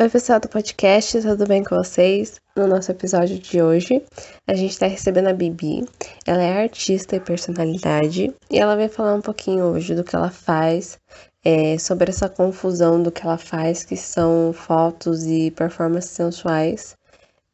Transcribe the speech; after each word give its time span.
Oi, 0.00 0.08
pessoal 0.08 0.40
do 0.40 0.48
podcast, 0.48 1.20
tudo 1.20 1.46
bem 1.46 1.62
com 1.62 1.76
vocês? 1.76 2.40
No 2.56 2.66
nosso 2.66 2.90
episódio 2.90 3.38
de 3.38 3.60
hoje, 3.60 4.02
a 4.48 4.54
gente 4.54 4.70
está 4.70 4.86
recebendo 4.86 5.26
a 5.26 5.34
Bibi. 5.34 5.84
Ela 6.26 6.42
é 6.42 6.62
artista 6.62 7.16
e 7.16 7.20
personalidade 7.20 8.34
e 8.50 8.58
ela 8.58 8.76
vai 8.76 8.88
falar 8.88 9.12
um 9.12 9.20
pouquinho 9.20 9.66
hoje 9.66 9.94
do 9.94 10.02
que 10.02 10.16
ela 10.16 10.30
faz, 10.30 10.98
é, 11.44 11.76
sobre 11.76 12.08
essa 12.08 12.30
confusão 12.30 13.02
do 13.02 13.12
que 13.12 13.22
ela 13.22 13.36
faz, 13.36 13.84
que 13.84 13.94
são 13.94 14.54
fotos 14.54 15.26
e 15.26 15.50
performances 15.50 16.12
sensuais, 16.12 16.96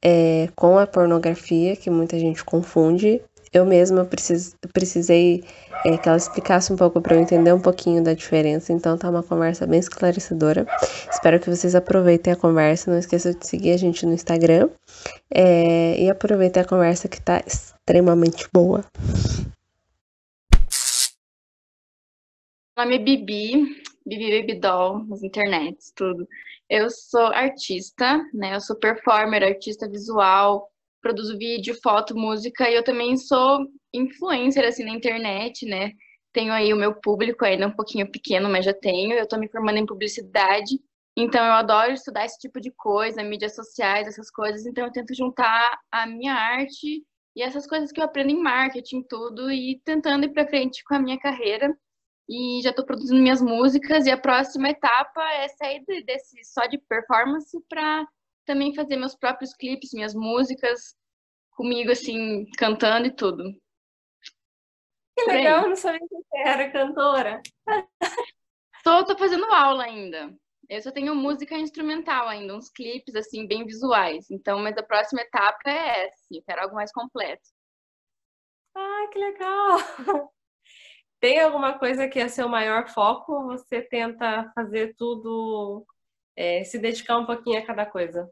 é, 0.01 0.49
com 0.55 0.79
a 0.79 0.87
pornografia, 0.87 1.75
que 1.75 1.91
muita 1.91 2.17
gente 2.17 2.45
confunde. 2.45 3.21
Eu 3.57 3.65
mesma 3.65 4.05
precis, 4.05 4.55
precisei 4.71 5.43
é, 5.83 5.97
que 5.97 6.07
ela 6.07 6.19
explicasse 6.19 6.71
um 6.71 6.77
pouco 6.77 7.01
para 7.01 7.17
eu 7.17 7.21
entender 7.23 7.55
um 7.55 7.61
pouquinho 7.61 8.05
da 8.05 8.13
diferença. 8.13 8.71
Então 8.71 8.99
tá 8.99 9.09
uma 9.09 9.23
conversa 9.23 9.67
bem 9.67 9.81
esclarecedora. 9.81 10.67
Espero 11.11 11.41
que 11.41 11.49
vocês 11.49 11.75
aproveitem 11.75 12.35
a 12.35 12.37
conversa. 12.37 12.91
Não 12.91 12.99
esqueçam 12.99 13.33
de 13.33 13.47
seguir 13.47 13.71
a 13.71 13.79
gente 13.79 14.05
no 14.05 14.13
Instagram. 14.13 14.69
É, 15.33 15.99
e 15.99 16.11
aproveitem 16.11 16.63
a 16.63 16.67
conversa 16.67 17.09
que 17.09 17.19
tá 17.19 17.43
extremamente 17.47 18.47
boa. 18.53 18.85
Meu 22.77 22.85
nome 22.85 22.97
é 22.97 22.99
Bibi, 22.99 23.83
Bibi 24.05 24.39
Baby 24.39 24.61
Doll, 24.61 25.07
nas 25.07 25.23
internets, 25.23 25.95
tudo. 25.97 26.29
Eu 26.69 26.91
sou 26.91 27.29
artista, 27.29 28.23
né? 28.35 28.55
Eu 28.55 28.61
sou 28.61 28.77
performer, 28.77 29.43
artista 29.43 29.89
visual, 29.89 30.71
produzo 31.07 31.39
vídeo, 31.39 31.79
foto, 31.81 32.17
música 32.17 32.69
e 32.69 32.75
eu 32.75 32.83
também 32.83 33.17
sou 33.17 33.65
influencer 33.95 34.67
assim 34.67 34.85
na 34.85 34.91
internet, 34.91 35.65
né? 35.65 35.93
Tenho 36.33 36.53
aí 36.53 36.73
o 36.73 36.77
meu 36.77 37.01
público 37.01 37.45
ainda 37.45 37.69
um 37.69 37.77
pouquinho 37.77 38.11
pequeno, 38.11 38.49
mas 38.51 38.65
já 38.65 38.75
tenho. 38.75 39.13
Eu 39.13 39.29
tô 39.29 39.39
me 39.39 39.49
formando 39.49 39.79
em 39.79 39.87
publicidade, 39.87 40.81
então 41.17 41.45
eu 41.45 41.53
adoro 41.53 41.93
estudar 41.93 42.25
esse 42.25 42.39
tipo 42.41 42.61
de 42.61 42.73
coisa, 42.73 43.23
mídias 43.23 43.55
sociais, 43.55 44.09
essas 44.09 44.31
coisas. 44.33 44.67
Então 44.67 44.85
eu 44.85 44.91
tento 44.91 45.15
juntar 45.15 45.79
a 45.93 46.07
minha 46.07 46.35
arte 46.35 47.05
e 47.37 47.43
essas 47.43 47.69
coisas 47.69 47.93
que 47.93 48.01
eu 48.01 48.05
aprendo 48.05 48.31
em 48.31 48.43
marketing, 48.43 49.03
tudo, 49.09 49.49
e 49.51 49.81
tentando 49.85 50.25
ir 50.27 50.31
para 50.33 50.49
frente 50.49 50.83
com 50.85 50.95
a 50.97 50.99
minha 50.99 51.19
carreira. 51.21 51.73
E 52.29 52.61
já 52.65 52.71
estou 52.71 52.85
produzindo 52.85 53.23
minhas 53.23 53.41
músicas 53.41 54.07
e 54.07 54.11
a 54.11 54.19
próxima 54.19 54.71
etapa 54.71 55.23
é 55.35 55.47
sair 55.51 55.85
desse 56.05 56.43
só 56.45 56.67
de 56.67 56.79
performance 56.79 57.57
para 57.69 58.05
também 58.47 58.75
fazer 58.75 58.97
meus 58.97 59.15
próprios 59.15 59.53
clipes, 59.53 59.93
minhas 59.93 60.15
músicas, 60.15 60.97
comigo, 61.51 61.91
assim, 61.91 62.47
cantando 62.57 63.07
e 63.07 63.15
tudo. 63.15 63.43
Que 65.17 65.25
legal, 65.25 65.69
não 65.69 65.77
sabia 65.77 66.01
que 66.01 66.15
você 66.15 66.39
era 66.39 66.71
cantora. 66.71 67.43
tô, 68.85 69.05
tô 69.05 69.19
fazendo 69.19 69.45
aula 69.47 69.85
ainda. 69.85 70.35
Eu 70.69 70.83
só 70.83 70.91
tenho 70.91 71.15
música 71.15 71.57
instrumental 71.57 72.29
ainda, 72.29 72.55
uns 72.55 72.69
clipes, 72.71 73.15
assim, 73.15 73.47
bem 73.47 73.65
visuais. 73.65 74.31
Então, 74.31 74.59
mas 74.59 74.77
a 74.77 74.83
próxima 74.83 75.23
etapa 75.23 75.59
é 75.67 76.07
essa, 76.07 76.19
eu 76.31 76.43
quero 76.43 76.63
algo 76.63 76.75
mais 76.75 76.93
completo. 76.93 77.49
Ah, 78.75 79.09
que 79.11 79.19
legal! 79.19 79.79
Tem 81.19 81.41
alguma 81.41 81.79
coisa 81.79 82.09
que 82.09 82.19
é 82.19 82.29
seu 82.29 82.49
maior 82.49 82.89
foco? 82.89 83.47
Você 83.47 83.81
tenta 83.81 84.53
fazer 84.55 84.95
tudo, 84.97 85.87
é, 86.37 86.63
se 86.63 86.79
dedicar 86.79 87.17
um 87.19 87.25
pouquinho 87.25 87.59
a 87.59 87.65
cada 87.65 87.87
coisa? 87.87 88.31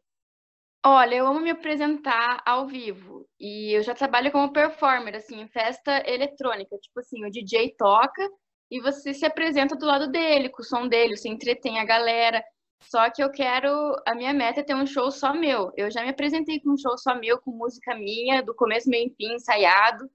Olha, 0.87 1.15
eu 1.15 1.27
amo 1.27 1.41
me 1.41 1.51
apresentar 1.51 2.43
ao 2.45 2.67
vivo 2.67 3.27
e 3.41 3.73
eu 3.75 3.83
já 3.83 3.95
trabalho 3.95 4.31
como 4.31 4.53
performer, 4.53 5.17
assim, 5.17 5.41
em 5.41 5.49
festa 5.49 6.03
eletrônica. 6.07 6.77
Tipo 6.77 7.01
assim, 7.01 7.25
o 7.25 7.31
DJ 7.31 7.75
toca 7.79 8.23
e 8.71 8.81
você 8.83 9.15
se 9.15 9.25
apresenta 9.25 9.77
do 9.77 9.87
lado 9.87 10.09
dele, 10.09 10.51
com 10.51 10.61
o 10.61 10.65
som 10.65 10.87
dele, 10.87 11.17
você 11.17 11.29
entretém 11.29 11.79
a 11.79 11.87
galera. 11.87 12.45
Só 12.83 13.09
que 13.11 13.23
eu 13.25 13.31
quero, 13.31 13.71
a 14.07 14.15
minha 14.15 14.35
meta 14.35 14.61
é 14.61 14.63
ter 14.63 14.75
um 14.75 14.87
show 14.87 15.11
só 15.11 15.33
meu. 15.33 15.73
Eu 15.75 15.91
já 15.91 16.03
me 16.03 16.11
apresentei 16.11 16.61
com 16.61 16.75
um 16.75 16.77
show 16.77 16.99
só 16.99 17.15
meu, 17.15 17.41
com 17.41 17.51
música 17.51 17.95
minha, 17.95 18.43
do 18.43 18.55
começo, 18.55 18.91
meio 18.91 19.07
e 19.09 19.15
fim, 19.15 19.35
ensaiado. 19.35 20.11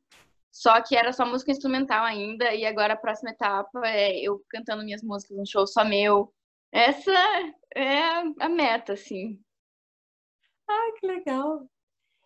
Só 0.52 0.80
que 0.84 0.96
era 0.96 1.12
só 1.12 1.26
música 1.26 1.52
instrumental 1.52 2.04
ainda, 2.06 2.54
e 2.54 2.66
agora 2.66 2.94
a 2.94 2.98
próxima 2.98 3.32
etapa 3.32 3.82
é 3.88 4.20
eu 4.20 4.44
cantando 4.50 4.84
minhas 4.84 5.02
músicas, 5.02 5.36
um 5.38 5.46
show 5.46 5.66
só 5.66 5.84
meu. 5.84 6.32
Essa 6.72 7.12
é 7.76 8.00
a 8.40 8.50
meta, 8.50 8.94
assim. 8.94 9.40
Ah, 10.70 10.92
que 11.00 11.08
legal. 11.08 11.68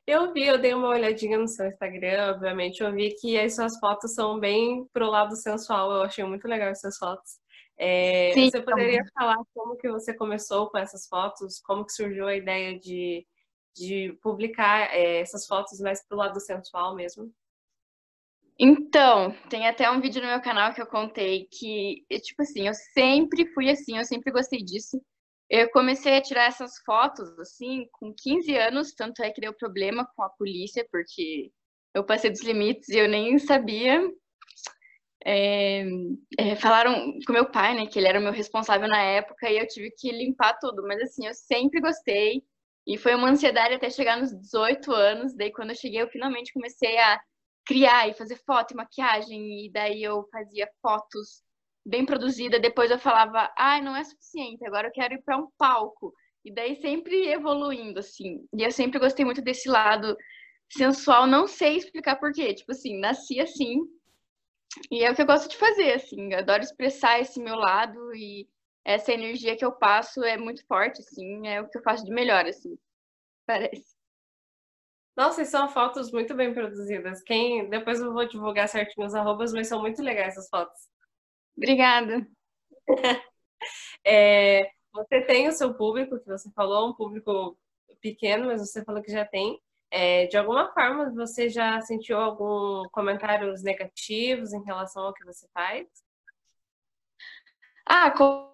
Eu 0.06 0.34
vi, 0.34 0.46
eu 0.46 0.58
dei 0.58 0.74
uma 0.74 0.90
olhadinha 0.90 1.38
no 1.38 1.48
seu 1.48 1.66
Instagram, 1.66 2.34
obviamente, 2.34 2.84
eu 2.84 2.92
vi 2.92 3.16
que 3.16 3.40
as 3.40 3.56
suas 3.56 3.80
fotos 3.80 4.14
são 4.14 4.38
bem 4.38 4.86
pro 4.92 5.09
lado 5.09 5.34
sensual, 5.38 5.92
eu 5.94 6.02
achei 6.02 6.26
muito 6.26 6.46
legal 6.46 6.70
as 6.70 6.81
suas 6.81 6.98
fotos. 6.98 7.40
É, 7.78 8.34
Sim, 8.34 8.52
você 8.52 8.62
poderia 8.62 9.00
então... 9.00 9.14
falar 9.18 9.38
como 9.54 9.78
que 9.78 9.90
você 9.90 10.14
começou 10.14 10.70
com 10.70 10.78
essas 10.78 11.08
fotos, 11.08 11.62
como 11.62 11.86
que 11.86 11.94
surgiu 11.94 12.28
a 12.28 12.36
ideia 12.36 12.78
de, 12.78 13.26
de 13.74 14.18
publicar 14.22 14.94
é, 14.94 15.22
essas 15.22 15.48
fotos 15.48 15.80
mais 15.80 16.06
pro 16.06 16.18
lado 16.18 16.38
sensual 16.42 16.96
mesmo? 16.96 17.34
Então, 18.60 19.31
tem 19.50 19.68
até 19.68 19.90
um 19.90 20.02
vídeo 20.02 20.22
no 20.22 20.28
meu 20.28 20.42
canal 20.42 20.74
que 20.74 20.81
eu 20.81 20.86
contei 20.86 21.48
que, 21.50 22.06
tipo 22.22 22.42
assim, 22.42 22.68
eu 22.68 22.74
sempre 22.74 23.48
fui 23.54 23.70
assim, 23.70 23.98
eu 23.98 24.06
sempre 24.06 24.31
gostei 24.31 24.60
disso. 24.62 25.02
Eu 25.50 25.70
comecei 25.72 26.18
a 26.18 26.22
tirar 26.22 26.46
essas 26.46 26.78
fotos, 26.86 27.38
assim, 27.40 27.88
com 27.92 28.14
15 28.14 28.56
anos, 28.56 28.94
tanto 28.94 29.22
é 29.22 29.31
que 29.31 29.42
deu 29.42 29.54
problema 29.54 30.08
com 30.16 30.24
a 30.24 30.30
polícia, 30.30 30.88
porque 30.92 31.52
eu 31.94 32.04
passei 32.04 32.31
dos 32.31 32.42
limites 32.42 32.90
e 32.90 32.98
eu 32.98 33.08
nem 33.08 33.38
sabia. 33.38 34.02
É, 35.26 35.86
é, 36.38 36.56
falaram 36.56 37.14
com 37.26 37.34
meu 37.34 37.50
pai, 37.50 37.76
né, 37.76 37.88
que 37.88 37.98
ele 37.98 38.08
era 38.08 38.20
o 38.20 38.22
meu 38.24 38.34
responsável 38.34 38.88
na 38.90 39.02
época, 39.02 39.50
e 39.50 39.58
eu 39.58 39.68
tive 39.68 39.92
que 39.92 40.12
limpar 40.12 40.58
tudo, 40.59 40.84
mas 40.84 41.02
assim, 41.02 41.26
eu 41.26 41.34
sempre 41.34 41.80
gostei, 41.80 42.44
e 42.86 42.98
foi 42.98 43.16
uma 43.16 43.30
ansiedade 43.30 43.74
até 43.74 43.90
chegar 43.90 44.18
nos 44.18 44.38
18 44.38 44.92
anos, 44.92 45.34
daí 45.34 45.52
quando 45.52 45.70
eu 45.70 45.75
cheguei, 45.78 46.02
eu 46.02 46.10
finalmente 46.10 46.52
comecei 46.52 46.98
a 46.98 47.22
criar 47.66 48.10
e 48.10 48.14
fazer 48.14 48.36
foto 48.46 48.74
e 48.74 48.75
maquiagem, 48.75 49.66
e 49.66 49.72
daí 49.72 50.04
eu 50.04 50.28
fazia 50.30 50.68
fotos 50.81 51.42
bem 51.86 52.06
produzida, 52.06 52.60
depois 52.60 52.90
eu 52.92 53.00
falava, 53.00 53.52
ai, 53.58 53.80
ah, 53.80 53.82
não 53.82 53.96
é 53.96 54.04
suficiente, 54.04 54.66
agora 54.66 54.88
eu 54.88 54.92
quero 54.92 55.16
ir 55.16 55.22
para 55.24 55.38
um 55.38 55.48
palco. 55.58 56.14
E 56.46 56.54
daí 56.54 56.76
sempre 56.76 57.28
evoluindo, 57.30 58.00
assim. 58.00 58.46
E 58.54 58.64
eu 58.64 58.72
sempre 58.72 59.00
gostei 59.00 59.24
muito 59.24 59.42
desse 59.42 59.70
lado 59.70 60.18
sensual, 60.70 61.26
não 61.26 61.48
sei 61.48 61.78
explicar 61.78 62.18
porquê. 62.18 62.54
Tipo 62.54 62.72
assim, 62.72 63.00
nasci 63.00 63.40
assim. 63.40 63.80
E 64.92 65.04
é 65.04 65.12
o 65.12 65.16
que 65.16 65.22
eu 65.22 65.26
gosto 65.26 65.50
de 65.50 65.58
fazer, 65.58 65.94
assim. 65.94 66.34
Eu 66.34 66.40
adoro 66.40 66.64
expressar 66.64 67.20
esse 67.20 67.40
meu 67.42 67.56
lado 67.56 68.14
e 68.14 68.48
essa 68.84 69.14
energia 69.14 69.56
que 69.56 69.64
eu 69.64 69.72
passo 69.72 70.24
é 70.24 70.38
muito 70.38 70.66
forte, 70.66 71.00
assim. 71.02 71.48
É 71.48 71.62
o 71.62 71.70
que 71.70 71.78
eu 71.78 71.84
faço 71.84 72.04
de 72.04 72.12
melhor, 72.12 72.46
assim. 72.46 72.78
Parece. 73.46 73.94
Nossa, 75.16 75.44
e 75.44 75.46
são 75.46 75.70
fotos 75.70 76.12
muito 76.12 76.34
bem 76.34 76.54
produzidas. 76.54 77.22
Quem 77.22 77.70
depois 77.70 78.02
eu 78.02 78.12
vou 78.12 78.28
divulgar 78.28 78.68
certinho 78.68 79.06
os 79.06 79.14
arrobas, 79.14 79.54
mas 79.54 79.68
são 79.68 79.80
muito 79.80 80.02
legais 80.02 80.34
essas 80.34 80.50
fotos. 80.50 80.93
Obrigada. 81.56 82.28
é, 84.06 84.69
você 84.91 85.22
tem 85.22 85.47
o 85.47 85.52
seu 85.52 85.74
público, 85.74 86.19
que 86.19 86.28
você 86.28 86.52
falou, 86.52 86.90
um 86.90 86.94
público 86.94 87.58
pequeno, 88.02 88.47
mas 88.47 88.62
você 88.62 88.84
falou 88.84 89.02
que 89.02 89.12
já 89.12 89.25
tem. 89.25 89.62
É, 89.90 90.25
de 90.28 90.38
alguma 90.38 90.74
forma, 90.74 91.12
você 91.13 91.50
já 91.50 91.80
sentiu 91.81 92.18
algum 92.18 92.88
comentários 92.90 93.62
negativos 93.62 94.52
em 94.52 94.63
relação 94.63 95.03
ao 95.03 95.13
que 95.13 95.24
você 95.24 95.47
faz? 95.53 95.88
Ah, 97.86 98.12
com, 98.12 98.52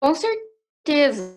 com 0.00 0.14
certeza. 0.14 1.34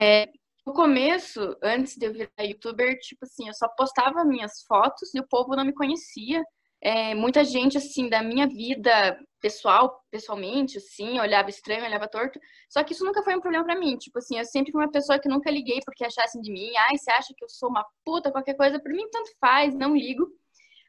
É, 0.00 0.30
no 0.66 0.72
começo, 0.72 1.56
antes 1.62 1.96
de 1.96 2.06
eu 2.06 2.12
virar 2.12 2.30
youtuber, 2.42 2.98
tipo 3.00 3.24
assim, 3.24 3.48
eu 3.48 3.54
só 3.54 3.68
postava 3.68 4.24
minhas 4.24 4.62
fotos 4.66 5.14
e 5.14 5.20
o 5.20 5.28
povo 5.28 5.54
não 5.54 5.64
me 5.64 5.74
conhecia 5.74 6.42
é, 6.80 7.14
muita 7.14 7.44
gente, 7.44 7.76
assim, 7.76 8.08
da 8.08 8.22
minha 8.22 8.46
vida 8.46 9.18
pessoal, 9.40 10.02
pessoalmente, 10.10 10.78
assim, 10.78 11.18
olhava 11.18 11.50
estranho, 11.50 11.84
olhava 11.84 12.08
torto. 12.08 12.38
Só 12.68 12.82
que 12.84 12.92
isso 12.92 13.04
nunca 13.04 13.22
foi 13.22 13.34
um 13.36 13.40
problema 13.40 13.64
para 13.64 13.78
mim. 13.78 13.96
Tipo 13.96 14.18
assim, 14.18 14.38
eu 14.38 14.44
sempre 14.44 14.72
fui 14.72 14.80
uma 14.80 14.90
pessoa 14.90 15.18
que 15.18 15.28
nunca 15.28 15.50
liguei 15.50 15.80
porque 15.84 16.04
achassem 16.04 16.40
de 16.40 16.52
mim. 16.52 16.70
Ai, 16.76 16.96
você 16.96 17.10
acha 17.10 17.34
que 17.36 17.44
eu 17.44 17.48
sou 17.48 17.68
uma 17.68 17.84
puta, 18.04 18.30
qualquer 18.32 18.54
coisa. 18.54 18.80
Pra 18.80 18.92
mim, 18.92 19.08
tanto 19.10 19.30
faz, 19.40 19.74
não 19.74 19.96
ligo. 19.96 20.26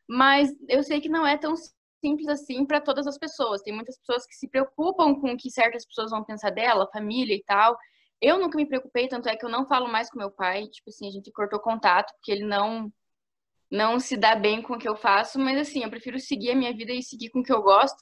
Mas 0.07 0.49
eu 0.69 0.83
sei 0.83 1.01
que 1.01 1.09
não 1.09 1.25
é 1.25 1.37
tão 1.37 1.55
simples 2.03 2.27
assim 2.27 2.65
para 2.65 2.81
todas 2.81 3.07
as 3.07 3.17
pessoas. 3.17 3.61
Tem 3.61 3.73
muitas 3.73 3.97
pessoas 3.99 4.25
que 4.25 4.35
se 4.35 4.47
preocupam 4.47 5.15
com 5.15 5.33
o 5.33 5.37
que 5.37 5.49
certas 5.49 5.85
pessoas 5.85 6.11
vão 6.11 6.23
pensar 6.23 6.51
dela, 6.51 6.89
família 6.91 7.35
e 7.35 7.43
tal. 7.43 7.77
Eu 8.21 8.39
nunca 8.39 8.57
me 8.57 8.67
preocupei, 8.67 9.07
tanto 9.07 9.29
é 9.29 9.35
que 9.35 9.45
eu 9.45 9.49
não 9.49 9.67
falo 9.67 9.87
mais 9.87 10.09
com 10.09 10.19
meu 10.19 10.31
pai. 10.31 10.67
Tipo 10.67 10.89
assim, 10.89 11.07
a 11.07 11.11
gente 11.11 11.31
cortou 11.31 11.59
contato 11.59 12.13
porque 12.13 12.31
ele 12.31 12.45
não 12.45 12.91
não 13.71 13.99
se 13.99 14.17
dá 14.17 14.35
bem 14.35 14.61
com 14.61 14.73
o 14.73 14.77
que 14.77 14.87
eu 14.87 14.95
faço, 14.97 15.39
mas 15.39 15.57
assim, 15.57 15.83
eu 15.83 15.89
prefiro 15.89 16.19
seguir 16.19 16.51
a 16.51 16.55
minha 16.55 16.73
vida 16.73 16.91
e 16.91 17.01
seguir 17.01 17.29
com 17.29 17.39
o 17.39 17.43
que 17.43 17.53
eu 17.53 17.61
gosto. 17.61 17.97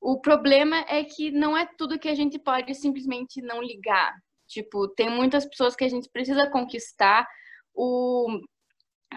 O 0.00 0.20
problema 0.20 0.78
é 0.88 1.04
que 1.04 1.30
não 1.30 1.56
é 1.56 1.68
tudo 1.76 1.98
que 1.98 2.08
a 2.08 2.14
gente 2.14 2.38
pode 2.38 2.74
simplesmente 2.74 3.42
não 3.42 3.60
ligar. 3.60 4.14
Tipo, 4.46 4.88
tem 4.88 5.10
muitas 5.10 5.44
pessoas 5.44 5.76
que 5.76 5.84
a 5.84 5.88
gente 5.88 6.08
precisa 6.10 6.48
conquistar. 6.50 7.26
O, 7.74 8.40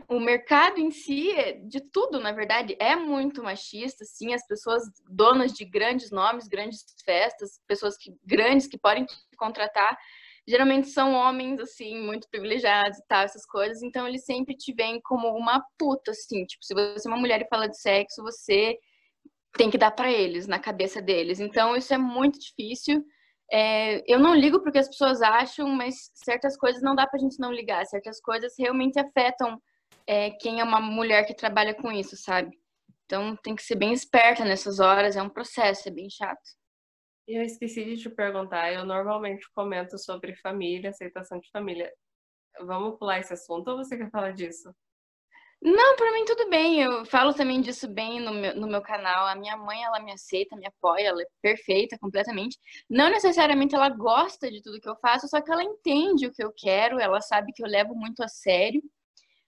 o 0.09 0.19
mercado 0.19 0.79
em 0.79 0.91
si, 0.91 1.31
de 1.67 1.79
tudo, 1.79 2.19
na 2.19 2.31
verdade, 2.31 2.75
é 2.79 2.95
muito 2.95 3.43
machista, 3.43 4.03
sim. 4.03 4.33
As 4.33 4.45
pessoas 4.45 4.83
donas 5.09 5.53
de 5.53 5.63
grandes 5.63 6.11
nomes, 6.11 6.47
grandes 6.47 6.83
festas, 7.05 7.61
pessoas 7.67 7.95
que, 7.97 8.11
grandes 8.25 8.67
que 8.67 8.77
podem 8.77 9.05
te 9.05 9.15
contratar, 9.37 9.97
geralmente 10.47 10.89
são 10.89 11.13
homens, 11.13 11.59
assim, 11.59 11.97
muito 11.99 12.27
privilegiados 12.29 12.97
e 12.97 13.03
tal, 13.07 13.23
essas 13.23 13.45
coisas, 13.45 13.81
então 13.81 14.07
eles 14.07 14.25
sempre 14.25 14.55
te 14.55 14.73
veem 14.73 14.99
como 15.01 15.29
uma 15.29 15.63
puta, 15.77 16.11
assim, 16.11 16.45
tipo, 16.45 16.63
se 16.63 16.73
você 16.73 17.07
é 17.07 17.11
uma 17.11 17.19
mulher 17.19 17.41
e 17.41 17.47
fala 17.47 17.67
de 17.67 17.79
sexo, 17.79 18.21
você 18.21 18.77
tem 19.53 19.69
que 19.69 19.77
dar 19.77 19.91
para 19.91 20.11
eles, 20.11 20.47
na 20.47 20.59
cabeça 20.59 21.01
deles. 21.01 21.39
Então, 21.39 21.75
isso 21.75 21.93
é 21.93 21.97
muito 21.97 22.39
difícil. 22.39 23.05
É, 23.51 24.01
eu 24.11 24.19
não 24.19 24.33
ligo 24.35 24.61
porque 24.61 24.79
as 24.79 24.87
pessoas 24.87 25.21
acham, 25.21 25.69
mas 25.69 26.11
certas 26.15 26.57
coisas 26.57 26.81
não 26.81 26.95
dá 26.95 27.05
pra 27.07 27.19
gente 27.19 27.39
não 27.39 27.51
ligar, 27.51 27.85
certas 27.85 28.19
coisas 28.19 28.53
realmente 28.57 28.99
afetam 28.99 29.61
é, 30.07 30.31
quem 30.31 30.59
é 30.59 30.63
uma 30.63 30.81
mulher 30.81 31.25
que 31.25 31.35
trabalha 31.35 31.73
com 31.73 31.91
isso, 31.91 32.17
sabe? 32.17 32.57
Então, 33.05 33.35
tem 33.37 33.55
que 33.55 33.63
ser 33.63 33.75
bem 33.75 33.93
esperta 33.93 34.43
nessas 34.43 34.79
horas, 34.79 35.15
é 35.15 35.21
um 35.21 35.29
processo, 35.29 35.87
é 35.87 35.91
bem 35.91 36.09
chato. 36.09 36.41
Eu 37.27 37.41
esqueci 37.41 37.85
de 37.85 37.97
te 37.97 38.09
perguntar, 38.09 38.73
eu 38.73 38.85
normalmente 38.85 39.49
comento 39.53 39.97
sobre 39.97 40.35
família, 40.35 40.89
aceitação 40.89 41.39
de 41.39 41.49
família. 41.51 41.91
Vamos 42.61 42.97
pular 42.99 43.19
esse 43.19 43.33
assunto 43.33 43.69
ou 43.69 43.77
você 43.77 43.97
quer 43.97 44.11
falar 44.11 44.31
disso? 44.31 44.73
Não, 45.61 45.95
para 45.95 46.11
mim 46.11 46.25
tudo 46.25 46.49
bem. 46.49 46.81
Eu 46.81 47.05
falo 47.05 47.33
também 47.33 47.61
disso 47.61 47.87
bem 47.87 48.19
no 48.19 48.33
meu, 48.33 48.55
no 48.57 48.67
meu 48.67 48.81
canal. 48.81 49.25
A 49.27 49.35
minha 49.35 49.55
mãe, 49.55 49.81
ela 49.81 50.01
me 50.01 50.11
aceita, 50.11 50.57
me 50.57 50.67
apoia, 50.67 51.07
ela 51.07 51.21
é 51.21 51.25
perfeita 51.41 51.97
completamente. 51.97 52.57
Não 52.89 53.09
necessariamente 53.09 53.73
ela 53.73 53.87
gosta 53.87 54.51
de 54.51 54.61
tudo 54.61 54.81
que 54.81 54.89
eu 54.89 54.97
faço, 54.97 55.29
só 55.29 55.41
que 55.41 55.49
ela 55.49 55.63
entende 55.63 56.27
o 56.27 56.33
que 56.33 56.43
eu 56.43 56.51
quero, 56.51 56.99
ela 56.99 57.21
sabe 57.21 57.53
que 57.53 57.63
eu 57.63 57.67
levo 57.67 57.95
muito 57.95 58.21
a 58.21 58.27
sério. 58.27 58.83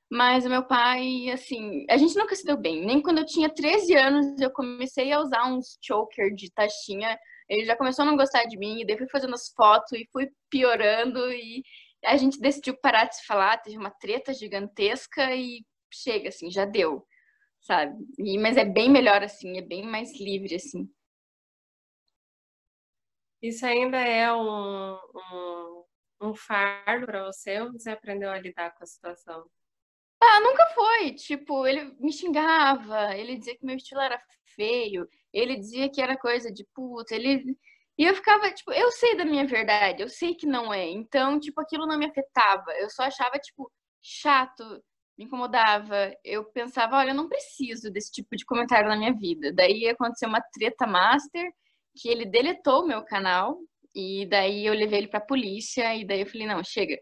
Mas 0.10 0.45
o 0.45 0.50
meu 0.50 0.63
pai, 0.63 1.30
assim, 1.31 1.86
a 1.89 1.98
gente 1.98 2.16
nunca 2.16 2.36
se 2.36 2.45
deu 2.45 2.56
bem. 2.56 2.86
Nem 2.86 3.01
quando 3.01 3.18
eu 3.18 3.25
tinha 3.25 3.50
13 3.54 3.94
anos 3.95 4.39
eu 4.39 4.51
comecei 4.51 5.12
a 5.12 5.19
usar 5.19 5.45
uns 5.51 5.77
choker 5.81 6.33
de 6.33 6.50
taxinha 6.51 7.19
ele 7.48 7.66
já 7.66 7.76
começou 7.76 8.04
a 8.04 8.06
não 8.06 8.18
gostar 8.18 8.46
de 8.46 8.58
mim, 8.58 8.82
e 8.82 8.86
daí 8.86 8.98
fui 8.98 9.08
fazendo 9.08 9.34
as 9.34 9.50
fotos 9.50 9.92
e 9.94 10.08
fui 10.12 10.32
piorando 10.50 11.32
e 11.32 11.64
a 12.04 12.18
gente 12.18 12.40
decidiu 12.40 12.78
parar 12.78 13.06
de 13.06 13.18
se 13.18 13.26
falar, 13.26 13.58
teve 13.58 13.78
uma 13.78 13.92
treta 13.92 14.34
gigantesca 14.34 15.36
e 15.36 15.66
chega 15.92 16.30
assim, 16.30 16.52
já 16.52 16.66
deu, 16.66 17.06
sabe? 17.62 17.96
E, 18.20 18.38
mas 18.38 18.58
é 18.58 18.66
bem 18.66 18.90
melhor 18.90 19.24
assim, 19.24 19.58
é 19.58 19.62
bem 19.62 19.84
mais 19.84 20.20
livre 20.20 20.56
assim. 20.56 20.90
Isso 23.42 23.66
ainda 23.66 23.98
é 23.98 24.32
um, 24.34 24.96
um, 24.96 25.84
um 26.22 26.36
fardo 26.36 27.06
para 27.06 27.26
você 27.26 27.62
ou 27.62 27.72
você 27.72 27.92
aprendeu 27.92 28.32
a 28.32 28.40
lidar 28.40 28.74
com 28.76 28.84
a 28.84 28.88
situação? 28.88 29.50
Ah, 30.22 30.40
nunca 30.40 30.66
foi. 30.68 31.14
Tipo, 31.14 31.68
ele 31.68 31.96
me 32.00 32.12
xingava, 32.12 33.16
ele 33.16 33.38
dizia 33.38 33.56
que 33.56 33.66
meu 33.66 33.76
estilo 33.76 34.02
era 34.02 34.22
feio, 34.56 35.08
ele 35.36 35.58
dizia 35.58 35.90
que 35.90 36.02
era 36.02 36.18
coisa 36.18 36.52
de 36.52 36.66
puta, 36.74 37.14
ele. 37.16 37.58
E 37.98 38.04
eu 38.06 38.16
ficava, 38.16 38.52
tipo, 38.52 38.72
eu 38.72 38.92
sei 38.92 39.16
da 39.16 39.26
minha 39.26 39.46
verdade, 39.46 40.02
eu 40.02 40.10
sei 40.10 40.36
que 40.36 40.46
não 40.48 40.74
é. 40.74 40.90
Então, 40.90 41.40
tipo, 41.40 41.62
aquilo 41.62 41.86
não 41.88 41.98
me 41.98 42.06
afetava. 42.06 42.72
Eu 42.80 42.90
só 42.90 43.04
achava, 43.04 43.38
tipo, 43.40 43.72
chato, 44.02 44.64
me 45.18 45.26
incomodava. 45.26 46.14
Eu 46.24 46.46
pensava, 46.46 46.98
olha, 46.98 47.12
eu 47.12 47.16
não 47.16 47.30
preciso 47.30 47.92
desse 47.92 48.12
tipo 48.12 48.36
de 48.36 48.46
comentário 48.46 48.90
na 48.90 48.98
minha 48.98 49.14
vida. 49.14 49.52
Daí 49.54 49.88
aconteceu 49.88 50.30
uma 50.30 50.42
treta 50.54 50.88
master, 50.88 51.52
que 51.98 52.10
ele 52.10 52.26
deletou 52.26 52.84
o 52.84 52.88
meu 52.88 53.04
canal, 53.04 53.58
e 53.94 54.26
daí 54.28 54.66
eu 54.66 54.74
levei 54.74 55.00
ele 55.00 55.08
pra 55.08 55.22
polícia, 55.22 55.96
e 55.96 56.06
daí 56.06 56.22
eu 56.22 56.28
falei, 56.28 56.48
não, 56.48 56.64
chega. 56.64 56.98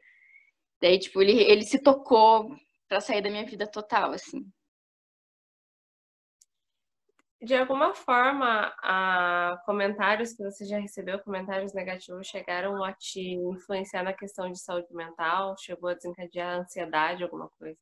Daí, 0.82 1.00
tipo, 1.00 1.22
ele, 1.22 1.34
ele 1.44 1.64
se 1.64 1.80
tocou 1.80 2.56
pra 2.88 3.02
sair 3.02 3.22
da 3.22 3.30
minha 3.30 3.46
vida 3.46 3.68
total, 3.68 4.12
assim 4.14 4.46
de 7.44 7.56
alguma 7.56 7.94
forma, 7.94 8.74
a 8.82 9.62
comentários 9.66 10.34
que 10.34 10.44
você 10.44 10.66
já 10.66 10.80
recebeu, 10.80 11.20
comentários 11.20 11.74
negativos, 11.74 12.28
chegaram 12.28 12.84
a 12.84 12.94
te 12.94 13.34
influenciar 13.34 14.04
na 14.04 14.14
questão 14.14 14.50
de 14.50 14.60
saúde 14.60 14.94
mental? 14.94 15.56
Chegou 15.58 15.90
a 15.90 15.94
desencadear 15.94 16.60
ansiedade, 16.60 17.24
alguma 17.24 17.50
coisa? 17.60 17.78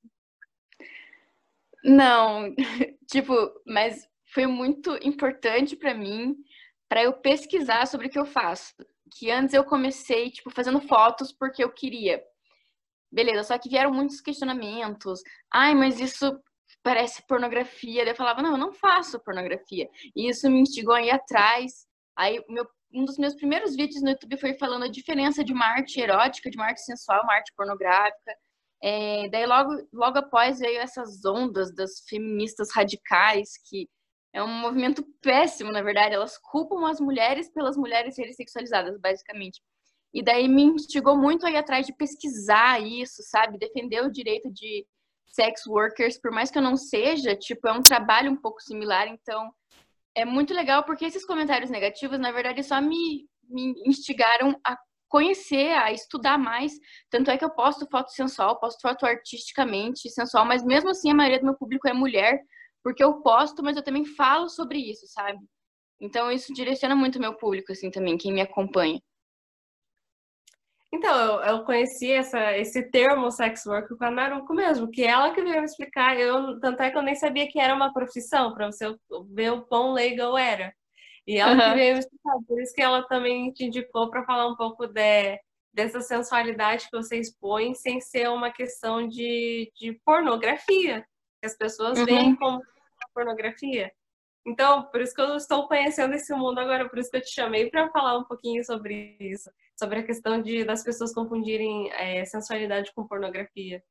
Não, 1.83 2.53
tipo, 3.07 3.33
mas 3.65 4.07
foi 4.33 4.47
muito 4.47 4.97
importante 5.03 5.75
para 5.75 5.93
mim 5.93 6.35
para 6.89 7.03
eu 7.03 7.13
pesquisar 7.13 7.85
sobre 7.85 8.07
o 8.07 8.09
que 8.09 8.19
eu 8.19 8.25
faço. 8.25 8.73
Que 9.15 9.29
antes 9.29 9.53
eu 9.53 9.63
comecei, 9.63 10.31
tipo, 10.31 10.49
fazendo 10.49 10.81
fotos 10.81 11.31
porque 11.31 11.63
eu 11.63 11.71
queria. 11.71 12.23
Beleza, 13.11 13.43
só 13.43 13.57
que 13.57 13.69
vieram 13.69 13.93
muitos 13.93 14.21
questionamentos. 14.21 15.21
Ai, 15.53 15.75
mas 15.75 15.99
isso 15.99 16.41
parece 16.83 17.25
pornografia. 17.27 18.03
Daí 18.03 18.13
eu 18.13 18.17
falava, 18.17 18.41
não, 18.41 18.51
eu 18.51 18.57
não 18.57 18.73
faço 18.73 19.19
pornografia. 19.19 19.89
E 20.15 20.29
isso 20.29 20.49
me 20.49 20.59
instigou 20.59 20.93
a 20.93 21.01
ir 21.01 21.11
atrás. 21.11 21.85
Aí, 22.15 22.43
meu, 22.49 22.67
um 22.93 23.05
dos 23.05 23.17
meus 23.17 23.35
primeiros 23.35 23.75
vídeos 23.75 24.01
no 24.01 24.09
YouTube 24.09 24.37
foi 24.37 24.53
falando 24.55 24.83
a 24.83 24.91
diferença 24.91 25.43
de 25.43 25.53
uma 25.53 25.65
arte 25.65 25.99
erótica, 25.99 26.49
de 26.49 26.57
uma 26.57 26.65
arte 26.65 26.81
sensual, 26.81 27.23
uma 27.23 27.33
arte 27.33 27.53
pornográfica. 27.55 28.35
É, 28.83 29.29
daí, 29.29 29.45
logo, 29.45 29.71
logo 29.93 30.17
após, 30.17 30.59
veio 30.59 30.79
essas 30.79 31.23
ondas 31.23 31.73
das 31.73 32.01
feministas 32.09 32.69
radicais, 32.73 33.51
que 33.69 33.87
é 34.33 34.43
um 34.43 34.47
movimento 34.47 35.03
péssimo, 35.21 35.71
na 35.71 35.81
verdade. 35.81 36.15
Elas 36.15 36.37
culpam 36.37 36.89
as 36.89 36.99
mulheres 36.99 37.49
pelas 37.49 37.77
mulheres 37.77 38.15
serem 38.15 38.33
sexualizadas, 38.33 38.99
basicamente. 38.99 39.61
E 40.13 40.21
daí 40.21 40.47
me 40.47 40.63
instigou 40.63 41.15
muito 41.17 41.45
a 41.45 41.51
ir 41.51 41.57
atrás 41.57 41.85
de 41.85 41.93
pesquisar 41.93 42.81
isso, 42.81 43.21
sabe? 43.23 43.57
Defender 43.57 44.03
o 44.03 44.11
direito 44.11 44.51
de 44.51 44.85
sex 45.31 45.65
workers, 45.65 46.19
por 46.19 46.31
mais 46.31 46.51
que 46.51 46.57
eu 46.57 46.61
não 46.61 46.75
seja, 46.75 47.35
tipo, 47.35 47.67
é 47.67 47.71
um 47.71 47.83
trabalho 47.83 48.31
um 48.31 48.35
pouco 48.35 48.61
similar, 48.61 49.07
então 49.07 49.51
é 50.15 50.25
muito 50.25 50.53
legal 50.53 50.83
porque 50.83 51.05
esses 51.05 51.25
comentários 51.25 51.69
negativos, 51.69 52.19
na 52.19 52.31
verdade, 52.31 52.63
só 52.63 52.81
me, 52.81 53.27
me 53.49 53.73
instigaram 53.85 54.59
a 54.65 54.77
conhecer, 55.07 55.71
a 55.71 55.91
estudar 55.91 56.37
mais. 56.37 56.71
Tanto 57.09 57.29
é 57.29 57.37
que 57.37 57.43
eu 57.43 57.49
posto 57.49 57.87
foto 57.89 58.11
sensual, 58.11 58.59
posto 58.59 58.81
foto 58.81 59.05
artisticamente 59.05 60.09
sensual, 60.09 60.45
mas 60.45 60.63
mesmo 60.63 60.89
assim 60.89 61.11
a 61.11 61.13
maioria 61.13 61.39
do 61.39 61.45
meu 61.45 61.55
público 61.55 61.87
é 61.87 61.93
mulher, 61.93 62.41
porque 62.83 63.03
eu 63.03 63.21
posto, 63.21 63.61
mas 63.61 63.75
eu 63.77 63.83
também 63.83 64.05
falo 64.05 64.49
sobre 64.49 64.79
isso, 64.79 65.05
sabe? 65.07 65.39
Então 65.99 66.31
isso 66.31 66.53
direciona 66.53 66.95
muito 66.95 67.17
o 67.17 67.21
meu 67.21 67.35
público, 67.35 67.71
assim, 67.71 67.91
também, 67.91 68.17
quem 68.17 68.33
me 68.33 68.41
acompanha. 68.41 68.99
Então, 70.93 71.17
eu, 71.17 71.41
eu 71.41 71.63
conheci 71.63 72.11
essa, 72.11 72.57
esse 72.57 72.83
termo 72.83 73.31
sex 73.31 73.65
work 73.65 73.97
com 73.97 74.03
a 74.03 74.11
Naruko 74.11 74.53
mesmo, 74.53 74.91
que 74.91 75.03
ela 75.03 75.33
que 75.33 75.41
veio 75.41 75.59
me 75.59 75.65
explicar. 75.65 76.19
Eu, 76.19 76.59
tanto 76.59 76.81
é 76.81 76.91
que 76.91 76.97
eu 76.97 77.01
nem 77.01 77.15
sabia 77.15 77.49
que 77.49 77.59
era 77.59 77.73
uma 77.73 77.93
profissão, 77.93 78.53
para 78.53 78.69
você 78.69 78.93
ver 79.29 79.53
o 79.53 79.61
quão 79.61 79.93
legal 79.93 80.37
era. 80.37 80.73
E 81.25 81.37
ela 81.37 81.53
uhum. 81.53 81.59
que 81.59 81.75
veio 81.75 81.93
me 81.93 81.99
explicar, 81.99 82.35
por 82.45 82.61
isso 82.61 82.73
que 82.73 82.81
ela 82.81 83.03
também 83.07 83.53
te 83.53 83.65
indicou 83.65 84.09
para 84.09 84.25
falar 84.25 84.47
um 84.47 84.55
pouco 84.55 84.85
de, 84.85 85.39
dessa 85.73 86.01
sensualidade 86.01 86.89
que 86.89 86.97
você 86.97 87.17
expõe, 87.17 87.73
sem 87.73 88.01
ser 88.01 88.29
uma 88.29 88.51
questão 88.51 89.07
de, 89.07 89.71
de 89.75 89.93
pornografia. 90.03 91.05
Que 91.39 91.47
as 91.47 91.57
pessoas 91.57 91.99
uhum. 91.99 92.05
veem 92.05 92.35
como 92.35 92.61
pornografia. 93.13 93.91
Então, 94.45 94.83
por 94.89 95.01
isso 95.01 95.13
que 95.13 95.21
eu 95.21 95.35
estou 95.35 95.67
conhecendo 95.67 96.15
esse 96.15 96.33
mundo 96.33 96.59
agora, 96.59 96.89
por 96.89 96.97
isso 96.97 97.11
que 97.11 97.17
eu 97.17 97.21
te 97.21 97.31
chamei 97.33 97.69
para 97.69 97.89
falar 97.91 98.17
um 98.17 98.23
pouquinho 98.23 98.63
sobre 98.65 99.15
isso, 99.19 99.51
sobre 99.79 99.99
a 99.99 100.03
questão 100.03 100.41
de 100.41 100.63
das 100.63 100.83
pessoas 100.83 101.13
confundirem 101.13 101.91
é, 101.93 102.25
sensualidade 102.25 102.91
com 102.93 103.07
pornografia. 103.07 103.83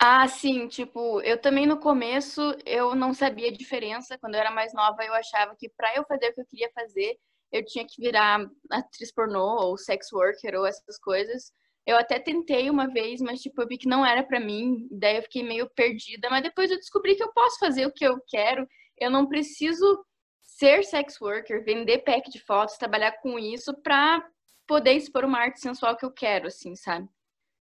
Ah, 0.00 0.28
sim, 0.28 0.68
tipo, 0.68 1.20
eu 1.22 1.40
também 1.40 1.66
no 1.66 1.80
começo 1.80 2.40
eu 2.64 2.94
não 2.94 3.12
sabia 3.12 3.48
a 3.48 3.52
diferença. 3.52 4.16
Quando 4.18 4.34
eu 4.36 4.40
era 4.40 4.50
mais 4.52 4.72
nova, 4.72 5.02
eu 5.04 5.12
achava 5.12 5.56
que 5.58 5.68
para 5.68 5.96
eu 5.96 6.04
fazer 6.04 6.28
o 6.28 6.34
que 6.34 6.40
eu 6.40 6.46
queria 6.46 6.70
fazer, 6.72 7.18
eu 7.50 7.64
tinha 7.64 7.84
que 7.84 8.00
virar 8.00 8.48
atriz 8.70 9.12
pornô 9.12 9.56
ou 9.60 9.76
sex 9.76 10.12
worker 10.12 10.54
ou 10.54 10.64
essas 10.66 10.98
coisas. 11.00 11.52
Eu 11.84 11.96
até 11.96 12.20
tentei 12.20 12.70
uma 12.70 12.86
vez, 12.86 13.20
mas 13.20 13.40
tipo, 13.40 13.60
eu 13.60 13.66
vi 13.66 13.76
que 13.78 13.88
não 13.88 14.06
era 14.06 14.22
para 14.22 14.38
mim, 14.38 14.86
daí 14.92 15.16
eu 15.16 15.22
fiquei 15.22 15.42
meio 15.42 15.68
perdida, 15.70 16.28
mas 16.30 16.42
depois 16.42 16.70
eu 16.70 16.76
descobri 16.76 17.16
que 17.16 17.22
eu 17.22 17.32
posso 17.32 17.58
fazer 17.58 17.86
o 17.86 17.92
que 17.92 18.06
eu 18.06 18.20
quero 18.28 18.68
eu 19.00 19.10
não 19.10 19.26
preciso 19.26 20.04
ser 20.42 20.84
sex 20.84 21.20
worker, 21.20 21.64
vender 21.64 21.98
pack 21.98 22.30
de 22.30 22.40
fotos, 22.40 22.76
trabalhar 22.76 23.12
com 23.20 23.38
isso 23.38 23.72
para 23.82 24.22
poder 24.66 24.92
expor 24.92 25.24
uma 25.24 25.38
arte 25.38 25.60
sensual 25.60 25.96
que 25.96 26.04
eu 26.04 26.12
quero, 26.12 26.48
assim, 26.48 26.74
sabe? 26.74 27.08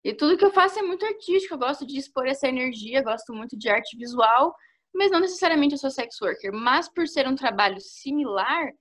E 0.04 0.14
tudo 0.14 0.38
que 0.38 0.46
eu 0.46 0.52
faço 0.52 0.80
é 0.80 0.82
muito 0.82 1.06
artístico, 1.06 1.54
eu 1.54 1.60
gosto 1.60 1.86
de 1.86 1.98
expor 1.98 2.28
essa 2.28 2.48
energia, 2.48 3.04
gosto 3.04 3.34
muito 3.34 3.58
de 3.58 3.70
arte 3.70 3.98
visual, 3.98 4.56
mas 4.94 5.12
não 5.12 5.20
necessariamente 5.20 5.74
eu 5.74 5.78
sou 5.78 5.92
sex 5.92 6.20
worker. 6.22 6.52
Mas 6.54 6.88
por 6.88 7.08
ser 7.08 7.28
um 7.28 7.36
trabalho 7.36 7.80
similar, 7.80 8.72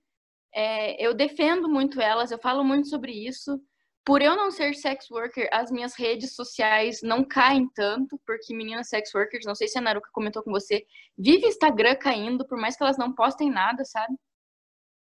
é, 0.53 1.05
eu 1.05 1.13
defendo 1.13 1.69
muito 1.69 1.99
elas, 1.99 2.31
eu 2.31 2.39
falo 2.39 2.63
muito 2.63 2.87
sobre 2.87 3.11
isso 3.11 3.59
por 4.07 4.21
eu 4.21 4.37
não 4.37 4.49
ser 4.51 4.73
sex 4.73 5.11
worker, 5.11 5.49
as 5.51 5.69
minhas 5.69 5.93
redes 5.93 6.33
sociais 6.33 7.01
não 7.03 7.25
caem 7.25 7.67
tanto, 7.75 8.17
porque 8.25 8.55
meninas 8.55 8.87
sex 8.87 9.13
workers, 9.13 9.45
não 9.45 9.53
sei 9.53 9.67
se 9.67 9.77
a 9.77 9.81
Naruka 9.81 10.09
comentou 10.13 10.41
com 10.41 10.49
você, 10.49 10.85
vive 11.17 11.45
Instagram 11.45 11.93
caindo, 11.97 12.47
por 12.47 12.57
mais 12.57 12.77
que 12.77 12.83
elas 12.83 12.97
não 12.97 13.13
postem 13.13 13.51
nada, 13.51 13.83
sabe? 13.83 14.15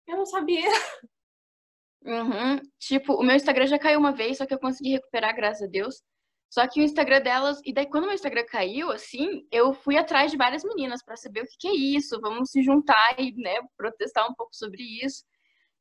Eu 0.08 0.16
não 0.16 0.26
sabia. 0.26 0.68
Uhum. 2.02 2.58
Tipo, 2.78 3.12
o 3.12 3.22
meu 3.22 3.36
Instagram 3.36 3.66
já 3.66 3.78
caiu 3.78 3.98
uma 3.98 4.10
vez, 4.10 4.38
só 4.38 4.46
que 4.46 4.54
eu 4.54 4.58
consegui 4.58 4.92
recuperar, 4.92 5.36
graças 5.36 5.64
a 5.64 5.70
Deus. 5.70 6.02
Só 6.48 6.66
que 6.66 6.80
o 6.80 6.82
Instagram 6.82 7.20
delas, 7.20 7.60
e 7.62 7.74
daí 7.74 7.86
quando 7.86 8.04
o 8.04 8.06
meu 8.06 8.14
Instagram 8.14 8.46
caiu, 8.46 8.90
assim, 8.90 9.46
eu 9.52 9.74
fui 9.74 9.98
atrás 9.98 10.30
de 10.30 10.38
várias 10.38 10.64
meninas 10.64 11.04
para 11.04 11.14
saber 11.18 11.42
o 11.42 11.46
que, 11.46 11.58
que 11.58 11.68
é 11.68 11.74
isso, 11.74 12.18
vamos 12.22 12.52
se 12.52 12.62
juntar 12.62 13.20
e, 13.20 13.34
né, 13.36 13.56
protestar 13.76 14.26
um 14.30 14.34
pouco 14.34 14.56
sobre 14.56 14.82
isso. 15.04 15.24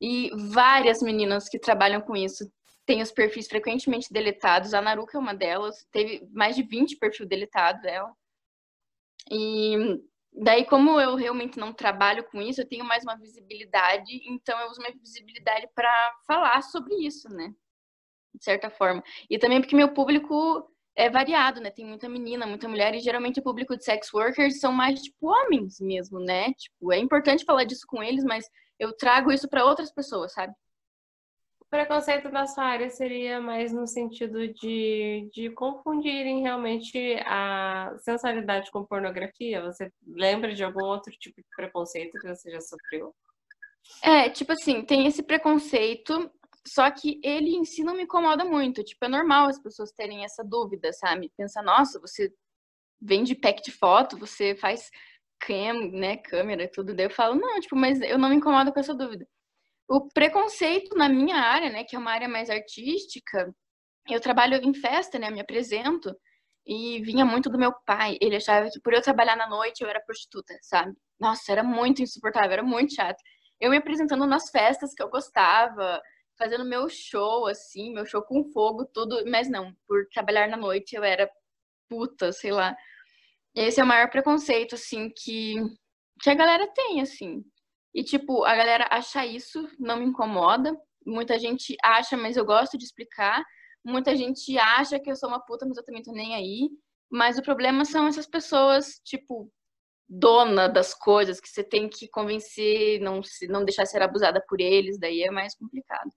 E 0.02 0.30
várias 0.52 1.02
meninas 1.02 1.48
que 1.48 1.58
trabalham 1.58 2.02
com 2.02 2.18
isso 2.18 2.52
tem 2.90 3.04
os 3.04 3.12
perfis 3.12 3.48
frequentemente 3.48 4.12
deletados. 4.12 4.74
A 4.74 4.82
Naruka 4.82 5.16
é 5.16 5.20
uma 5.20 5.36
delas, 5.36 5.86
teve 5.92 6.28
mais 6.32 6.56
de 6.56 6.64
20 6.64 6.98
perfis 6.98 7.28
deletados 7.28 7.84
dela. 7.84 8.12
E 9.30 10.02
daí, 10.34 10.66
como 10.66 11.00
eu 11.00 11.14
realmente 11.14 11.60
não 11.60 11.72
trabalho 11.72 12.24
com 12.24 12.42
isso, 12.42 12.62
eu 12.62 12.68
tenho 12.68 12.84
mais 12.84 13.04
uma 13.04 13.16
visibilidade, 13.16 14.10
então 14.26 14.60
eu 14.60 14.72
uso 14.72 14.82
minha 14.82 14.96
visibilidade 15.00 15.70
para 15.76 16.14
falar 16.26 16.64
sobre 16.64 16.96
isso, 16.96 17.30
né? 17.30 17.54
De 18.34 18.44
certa 18.44 18.72
forma. 18.72 19.04
E 19.30 19.38
também 19.38 19.62
porque 19.62 19.76
meu 19.76 19.94
público 19.94 20.68
é 20.96 21.12
variado, 21.12 21.62
né? 21.62 21.70
Tem 21.70 21.86
muita 21.86 22.10
menina, 22.10 22.48
muita 22.48 22.68
mulher, 22.68 22.96
e 22.96 23.00
geralmente 23.02 23.40
o 23.40 23.44
público 23.44 23.78
de 23.78 23.84
sex 23.84 24.12
workers 24.12 24.60
são 24.60 24.72
mais, 24.72 25.00
tipo, 25.00 25.28
homens 25.28 25.80
mesmo, 25.80 26.20
né? 26.20 26.54
Tipo, 26.54 26.92
é 26.92 26.98
importante 26.98 27.46
falar 27.46 27.66
disso 27.66 27.86
com 27.86 28.02
eles, 28.02 28.24
mas 28.24 28.50
eu 28.80 28.98
trago 28.98 29.32
isso 29.32 29.48
para 29.48 29.64
outras 29.64 29.92
pessoas, 29.92 30.34
sabe? 30.34 30.56
Preconceito 31.70 32.30
da 32.32 32.48
sua 32.48 32.64
área 32.64 32.90
seria 32.90 33.40
mais 33.40 33.72
no 33.72 33.86
sentido 33.88 34.48
de, 34.54 35.30
de 35.32 35.50
confundirem 35.52 36.42
realmente 36.42 36.98
a 37.26 37.96
sensualidade 38.00 38.72
com 38.72 38.86
pornografia? 38.86 39.62
Você 39.64 39.92
lembra 40.06 40.54
de 40.54 40.64
algum 40.64 40.84
outro 40.84 41.14
tipo 41.20 41.42
de 41.42 41.48
preconceito 41.56 42.18
que 42.20 42.28
você 42.28 42.52
já 42.52 42.62
sofreu? 42.62 43.14
É, 44.04 44.30
tipo 44.30 44.52
assim, 44.52 44.84
tem 44.84 45.08
esse 45.08 45.24
preconceito, 45.24 46.32
só 46.68 46.90
que 46.90 47.20
ele 47.24 47.56
em 47.56 47.64
si 47.64 47.84
não 47.84 47.96
me 47.96 48.04
incomoda 48.04 48.44
muito. 48.44 48.84
Tipo, 48.84 49.06
é 49.06 49.10
normal 49.10 49.48
as 49.48 49.62
pessoas 49.62 49.92
terem 49.92 50.24
essa 50.24 50.44
dúvida, 50.44 50.92
sabe? 50.94 51.32
Pensa, 51.38 51.62
nossa, 51.62 52.00
você 52.00 52.34
vende 53.02 53.36
pack 53.36 53.62
de 53.64 53.72
foto, 53.72 54.18
você 54.18 54.56
faz 54.56 54.90
cam, 55.40 55.92
né, 55.92 56.18
câmera, 56.18 56.70
tudo. 56.72 56.94
Daí 56.94 57.06
eu 57.06 57.10
falo, 57.10 57.36
não, 57.36 57.60
tipo, 57.60 57.76
mas 57.76 58.02
eu 58.02 58.18
não 58.18 58.30
me 58.30 58.36
incomodo 58.36 58.74
com 58.74 58.80
essa 58.80 58.94
dúvida. 58.94 59.28
O 59.90 60.08
preconceito 60.08 60.96
na 60.96 61.10
minha 61.10 61.36
área, 61.38 61.70
né, 61.72 61.84
que 61.84 61.96
é 61.96 62.00
uma 62.00 62.12
área 62.12 62.30
mais 62.30 62.50
artística, 62.50 63.52
eu 64.08 64.22
trabalho 64.22 64.56
em 64.64 64.74
festa, 64.74 65.18
né, 65.18 65.32
me 65.32 65.40
apresento, 65.42 66.16
e 66.66 67.02
vinha 67.02 67.26
muito 67.26 67.50
do 67.50 67.58
meu 67.58 67.74
pai. 67.86 68.18
Ele 68.22 68.36
achava 68.36 68.70
que 68.70 68.80
por 68.82 68.94
eu 68.94 69.02
trabalhar 69.02 69.36
na 69.36 69.50
noite 69.50 69.84
eu 69.84 69.90
era 69.90 70.00
prostituta, 70.02 70.54
sabe? 70.62 70.96
Nossa, 71.20 71.52
era 71.52 71.64
muito 71.64 72.04
insuportável, 72.04 72.52
era 72.52 72.64
muito 72.64 72.94
chato. 72.94 73.18
Eu 73.60 73.72
me 73.72 73.78
apresentando 73.78 74.28
nas 74.28 74.52
festas 74.52 74.94
que 74.94 75.02
eu 75.02 75.10
gostava, 75.10 76.00
fazendo 76.38 76.64
meu 76.66 76.88
show, 76.90 77.48
assim, 77.48 77.92
meu 77.92 78.06
show 78.06 78.22
com 78.22 78.44
fogo, 78.54 78.86
tudo, 78.86 79.24
mas 79.30 79.50
não, 79.50 79.74
por 79.88 80.08
trabalhar 80.14 80.48
na 80.48 80.58
noite 80.58 80.96
eu 80.96 81.04
era 81.04 81.30
puta, 81.90 82.32
sei 82.32 82.52
lá. 82.52 82.76
Esse 83.56 83.82
é 83.82 83.84
o 83.84 83.88
maior 83.88 84.10
preconceito, 84.12 84.76
assim, 84.76 85.10
que, 85.10 85.56
que 86.22 86.30
a 86.30 86.36
galera 86.36 86.68
tem, 86.74 87.02
assim. 87.02 87.44
E, 87.94 88.04
tipo, 88.04 88.44
a 88.44 88.56
galera 88.56 88.88
acha 88.92 89.26
isso, 89.26 89.68
não 89.80 89.98
me 89.98 90.06
incomoda. 90.06 90.76
Muita 91.06 91.40
gente 91.40 91.76
acha, 91.84 92.16
mas 92.16 92.38
eu 92.38 92.46
gosto 92.46 92.78
de 92.78 92.86
explicar. 92.86 93.44
Muita 93.84 94.16
gente 94.16 94.58
acha 94.58 95.00
que 95.00 95.10
eu 95.10 95.16
sou 95.16 95.30
uma 95.30 95.40
puta, 95.40 95.66
mas 95.66 95.78
eu 95.78 95.86
também 95.86 96.04
tô 96.04 96.12
nem 96.12 96.36
aí. 96.36 96.70
Mas 97.10 97.38
o 97.38 97.44
problema 97.44 97.86
são 97.86 98.08
essas 98.08 98.28
pessoas, 98.28 99.00
tipo, 99.04 99.52
dona 100.08 100.68
das 100.68 100.94
coisas, 100.94 101.40
que 101.40 101.50
você 101.50 101.64
tem 101.64 101.90
que 101.90 102.08
convencer, 102.10 103.00
não, 103.00 103.22
não 103.50 103.66
deixar 103.66 103.86
ser 103.86 104.02
abusada 104.02 104.44
por 104.48 104.60
eles, 104.60 105.00
daí 105.00 105.24
é 105.24 105.32
mais 105.32 105.56
complicado. 105.56 106.10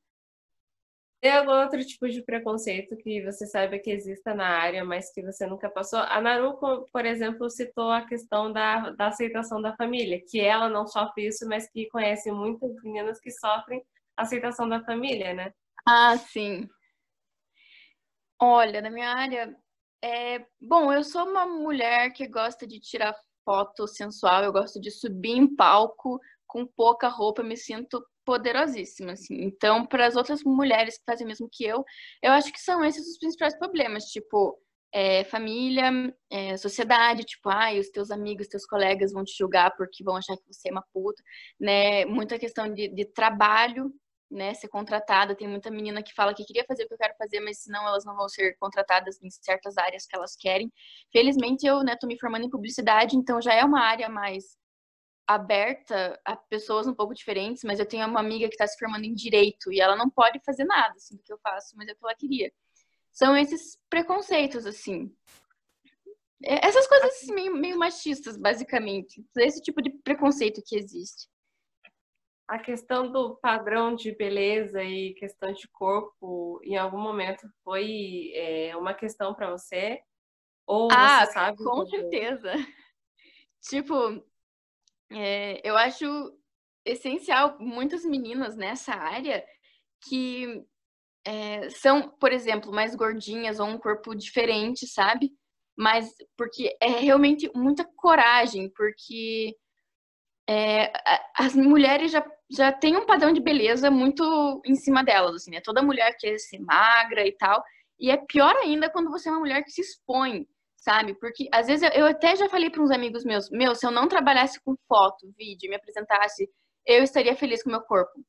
Tem 1.22 1.30
algum 1.30 1.52
outro 1.52 1.78
tipo 1.86 2.08
de 2.08 2.20
preconceito 2.20 2.96
que 2.96 3.22
você 3.22 3.46
sabe 3.46 3.78
que 3.78 3.92
exista 3.92 4.34
na 4.34 4.44
área, 4.44 4.84
mas 4.84 5.12
que 5.12 5.22
você 5.22 5.46
nunca 5.46 5.70
passou? 5.70 6.00
A 6.00 6.20
Naruko, 6.20 6.88
por 6.92 7.06
exemplo, 7.06 7.48
citou 7.48 7.92
a 7.92 8.04
questão 8.04 8.52
da, 8.52 8.90
da 8.90 9.06
aceitação 9.06 9.62
da 9.62 9.72
família, 9.76 10.20
que 10.20 10.40
ela 10.40 10.68
não 10.68 10.84
sofre 10.84 11.28
isso, 11.28 11.46
mas 11.46 11.70
que 11.70 11.88
conhece 11.90 12.32
muitas 12.32 12.74
meninas 12.82 13.20
que 13.20 13.30
sofrem 13.30 13.80
aceitação 14.16 14.68
da 14.68 14.82
família, 14.84 15.32
né? 15.32 15.54
Ah, 15.86 16.18
sim. 16.18 16.68
Olha, 18.40 18.82
na 18.82 18.90
minha 18.90 19.14
área, 19.14 19.56
é... 20.02 20.44
bom, 20.60 20.92
eu 20.92 21.04
sou 21.04 21.24
uma 21.24 21.46
mulher 21.46 22.12
que 22.12 22.26
gosta 22.26 22.66
de 22.66 22.80
tirar 22.80 23.14
foto 23.44 23.86
sensual, 23.86 24.42
eu 24.42 24.52
gosto 24.52 24.80
de 24.80 24.90
subir 24.90 25.36
em 25.36 25.54
palco 25.54 26.18
com 26.52 26.66
pouca 26.66 27.08
roupa, 27.08 27.42
me 27.42 27.56
sinto 27.56 28.04
poderosíssima, 28.26 29.12
assim. 29.12 29.42
Então, 29.42 29.86
para 29.86 30.06
as 30.06 30.16
outras 30.16 30.42
mulheres 30.44 30.98
que 30.98 31.04
fazem 31.06 31.24
o 31.24 31.28
mesmo 31.28 31.48
que 31.50 31.64
eu, 31.64 31.82
eu 32.22 32.32
acho 32.32 32.52
que 32.52 32.60
são 32.60 32.84
esses 32.84 33.08
os 33.08 33.18
principais 33.18 33.56
problemas, 33.58 34.04
tipo, 34.04 34.58
é, 34.92 35.24
família, 35.24 35.90
é, 36.30 36.56
sociedade, 36.58 37.24
tipo, 37.24 37.48
ai, 37.48 37.78
os 37.78 37.88
teus 37.88 38.10
amigos, 38.10 38.48
teus 38.48 38.66
colegas 38.66 39.12
vão 39.12 39.24
te 39.24 39.34
julgar 39.36 39.74
porque 39.76 40.04
vão 40.04 40.16
achar 40.16 40.36
que 40.36 40.44
você 40.46 40.68
é 40.68 40.72
uma 40.72 40.84
puta, 40.92 41.22
né? 41.58 42.04
Muita 42.04 42.38
questão 42.38 42.72
de, 42.72 42.88
de 42.88 43.06
trabalho, 43.06 43.90
né? 44.30 44.52
Ser 44.54 44.68
contratada. 44.68 45.34
Tem 45.34 45.48
muita 45.48 45.70
menina 45.70 46.02
que 46.02 46.14
fala 46.14 46.34
que 46.34 46.44
queria 46.44 46.64
fazer 46.68 46.84
o 46.84 46.88
que 46.88 46.94
eu 46.94 46.98
quero 46.98 47.14
fazer, 47.16 47.40
mas 47.40 47.62
senão 47.62 47.86
elas 47.88 48.04
não 48.04 48.14
vão 48.14 48.28
ser 48.28 48.56
contratadas 48.60 49.18
em 49.22 49.30
certas 49.30 49.78
áreas 49.78 50.06
que 50.06 50.14
elas 50.14 50.36
querem. 50.36 50.70
Felizmente, 51.10 51.66
eu, 51.66 51.82
né, 51.82 51.96
tô 51.98 52.06
me 52.06 52.18
formando 52.18 52.44
em 52.44 52.50
publicidade, 52.50 53.16
então 53.16 53.40
já 53.40 53.54
é 53.54 53.64
uma 53.64 53.80
área 53.80 54.08
mais 54.10 54.60
aberta 55.26 56.20
a 56.24 56.36
pessoas 56.36 56.86
um 56.86 56.94
pouco 56.94 57.14
diferentes, 57.14 57.62
mas 57.64 57.78
eu 57.78 57.86
tenho 57.86 58.06
uma 58.06 58.20
amiga 58.20 58.48
que 58.48 58.54
está 58.54 58.66
se 58.66 58.78
formando 58.78 59.04
em 59.04 59.14
direito 59.14 59.72
e 59.72 59.80
ela 59.80 59.96
não 59.96 60.10
pode 60.10 60.40
fazer 60.44 60.64
nada 60.64 60.94
assim 60.96 61.16
do 61.16 61.22
que 61.22 61.32
eu 61.32 61.38
faço, 61.38 61.76
mas 61.76 61.88
é 61.88 61.92
o 61.92 61.96
que 61.96 62.04
ela 62.04 62.14
queria. 62.14 62.52
São 63.12 63.36
esses 63.36 63.78
preconceitos 63.90 64.66
assim. 64.66 65.14
É, 66.44 66.66
essas 66.66 66.86
coisas 66.86 67.10
assim, 67.10 67.32
meio, 67.32 67.54
meio 67.54 67.78
machistas, 67.78 68.36
basicamente. 68.36 69.24
Esse 69.36 69.62
tipo 69.62 69.80
de 69.80 69.90
preconceito 69.90 70.62
que 70.64 70.76
existe. 70.76 71.28
A 72.48 72.58
questão 72.58 73.10
do 73.10 73.36
padrão 73.36 73.94
de 73.94 74.14
beleza 74.14 74.82
e 74.82 75.14
questão 75.14 75.52
de 75.52 75.68
corpo, 75.68 76.60
em 76.64 76.76
algum 76.76 76.98
momento 76.98 77.48
foi 77.62 78.32
é, 78.34 78.76
uma 78.76 78.92
questão 78.92 79.32
para 79.34 79.50
você? 79.50 80.02
Ou 80.66 80.88
ah, 80.90 81.24
você 81.24 81.32
sabe? 81.32 81.58
Com 81.62 81.86
certeza. 81.86 82.52
Tipo, 83.62 84.24
é, 85.14 85.60
eu 85.64 85.76
acho 85.76 86.06
essencial 86.84 87.56
muitas 87.60 88.04
meninas 88.04 88.56
nessa 88.56 88.92
área 88.94 89.44
que 90.08 90.64
é, 91.24 91.70
são, 91.70 92.08
por 92.20 92.32
exemplo, 92.32 92.72
mais 92.72 92.94
gordinhas 92.94 93.60
ou 93.60 93.66
um 93.66 93.78
corpo 93.78 94.14
diferente, 94.14 94.86
sabe? 94.86 95.30
Mas 95.76 96.12
porque 96.36 96.76
é 96.80 96.88
realmente 96.88 97.50
muita 97.54 97.84
coragem, 97.96 98.70
porque 98.76 99.56
é, 100.48 100.92
as 101.36 101.54
mulheres 101.54 102.10
já, 102.10 102.24
já 102.50 102.72
têm 102.72 102.96
um 102.96 103.06
padrão 103.06 103.32
de 103.32 103.40
beleza 103.40 103.90
muito 103.90 104.60
em 104.66 104.74
cima 104.74 105.04
delas, 105.04 105.36
assim, 105.36 105.52
né? 105.52 105.60
Toda 105.62 105.82
mulher 105.82 106.16
quer 106.18 106.38
ser 106.38 106.58
magra 106.58 107.26
e 107.26 107.32
tal. 107.32 107.62
E 107.98 108.10
é 108.10 108.16
pior 108.16 108.54
ainda 108.56 108.90
quando 108.90 109.10
você 109.10 109.28
é 109.28 109.32
uma 109.32 109.40
mulher 109.40 109.62
que 109.62 109.70
se 109.70 109.80
expõe 109.80 110.46
sabe? 110.82 111.14
Porque 111.14 111.48
às 111.52 111.68
vezes 111.68 111.82
eu, 111.82 111.90
eu 111.90 112.06
até 112.06 112.34
já 112.34 112.48
falei 112.48 112.68
para 112.68 112.82
uns 112.82 112.90
amigos 112.90 113.24
meus, 113.24 113.48
meu, 113.50 113.74
se 113.74 113.86
eu 113.86 113.90
não 113.90 114.08
trabalhasse 114.08 114.60
com 114.64 114.74
foto, 114.88 115.32
vídeo, 115.38 115.70
me 115.70 115.76
apresentasse, 115.76 116.50
eu 116.84 117.04
estaria 117.04 117.36
feliz 117.36 117.62
com 117.62 117.70
meu 117.70 117.82
corpo. 117.82 118.20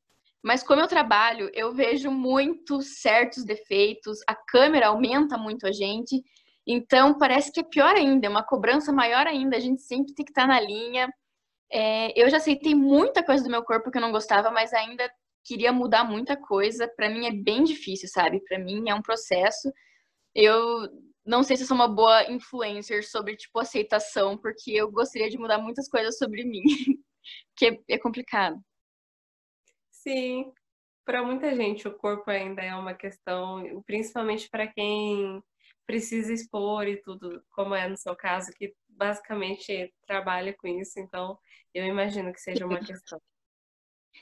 Mas 0.44 0.62
como 0.62 0.82
eu 0.82 0.88
trabalho, 0.88 1.50
eu 1.54 1.74
vejo 1.74 2.12
muitos 2.12 3.02
certos 3.02 3.44
defeitos, 3.44 4.20
a 4.28 4.36
câmera 4.36 4.88
aumenta 4.88 5.36
muito 5.36 5.66
a 5.66 5.72
gente, 5.72 6.22
então 6.68 7.18
parece 7.18 7.52
que 7.52 7.62
é 7.62 7.64
pior 7.64 7.96
ainda, 7.96 8.28
é 8.28 8.30
uma 8.30 8.44
cobrança 8.44 8.92
maior 8.92 9.26
ainda, 9.26 9.58
a 9.58 9.60
gente 9.60 9.82
sempre 9.82 10.14
tem 10.14 10.24
que 10.24 10.32
estar 10.32 10.48
na 10.48 10.60
linha. 10.60 11.12
É, 11.72 12.14
eu 12.22 12.30
já 12.30 12.38
aceitei 12.38 12.76
muita 12.76 13.24
coisa 13.24 13.44
do 13.44 13.50
meu 13.50 13.64
corpo 13.64 13.90
que 13.90 13.98
eu 13.98 14.02
não 14.02 14.12
gostava, 14.12 14.52
mas 14.52 14.74
ainda 14.74 15.10
queria 15.44 15.74
mudar 15.74 16.04
muita 16.04 16.38
coisa. 16.38 16.88
Para 16.88 17.10
mim 17.10 17.26
é 17.26 17.32
bem 17.32 17.64
difícil, 17.64 18.08
sabe? 18.10 18.42
Para 18.48 18.60
mim 18.60 18.90
é 18.90 18.94
um 18.94 19.02
processo. 19.02 19.72
Eu 20.36 20.88
não 21.25 21.44
sei 21.44 21.56
se 21.56 21.63
eu 21.63 21.68
sou 21.68 21.75
uma 21.75 21.88
boa 21.88 22.30
influencer 22.30 23.08
sobre, 23.08 23.36
tipo, 23.36 23.60
aceitação, 23.60 24.38
porque 24.38 24.72
eu 24.72 24.92
gostaria 24.92 25.30
de 25.30 25.38
mudar 25.38 25.58
muitas 25.58 25.88
coisas 25.88 26.18
sobre 26.18 26.44
mim, 26.44 26.63
que 27.56 27.82
é 27.88 27.98
complicado. 27.98 28.60
Sim, 29.89 30.51
para 31.06 31.24
muita 31.24 31.56
gente 31.56 31.88
o 31.88 31.98
corpo 31.98 32.30
ainda 32.30 32.62
é 32.62 32.75
uma 32.75 32.94
questão, 32.94 33.82
principalmente 33.86 34.50
para 34.50 34.68
quem 34.68 35.42
precisa 35.86 36.34
expor 36.34 36.88
e 36.88 36.98
tudo, 36.98 37.44
como 37.51 37.75
é 37.75 37.88
no 37.88 37.98
seu 37.98 38.15
caso, 38.15 38.51
que 38.53 38.74
basicamente 38.88 39.94
trabalha 40.06 40.53
com 40.53 40.68
isso, 40.68 41.00
então 41.00 41.38
eu 41.74 41.86
imagino 41.86 42.32
que 42.32 42.39
seja 42.39 42.65
uma 42.65 42.80
questão. 42.80 43.20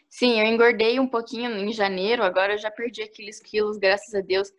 Sim, 0.10 0.39
eu 0.39 0.46
engordei 0.46 1.00
um 1.00 1.08
pouquinho 1.08 1.51
em 1.51 1.72
janeiro, 1.72 2.24
agora 2.24 2.53
eu 2.53 2.58
já 2.58 2.72
perdi 2.72 3.01
aqueles 3.01 3.39
quilos, 3.39 3.77
graças 3.77 4.13
a 4.13 4.22
Deus. 4.22 4.51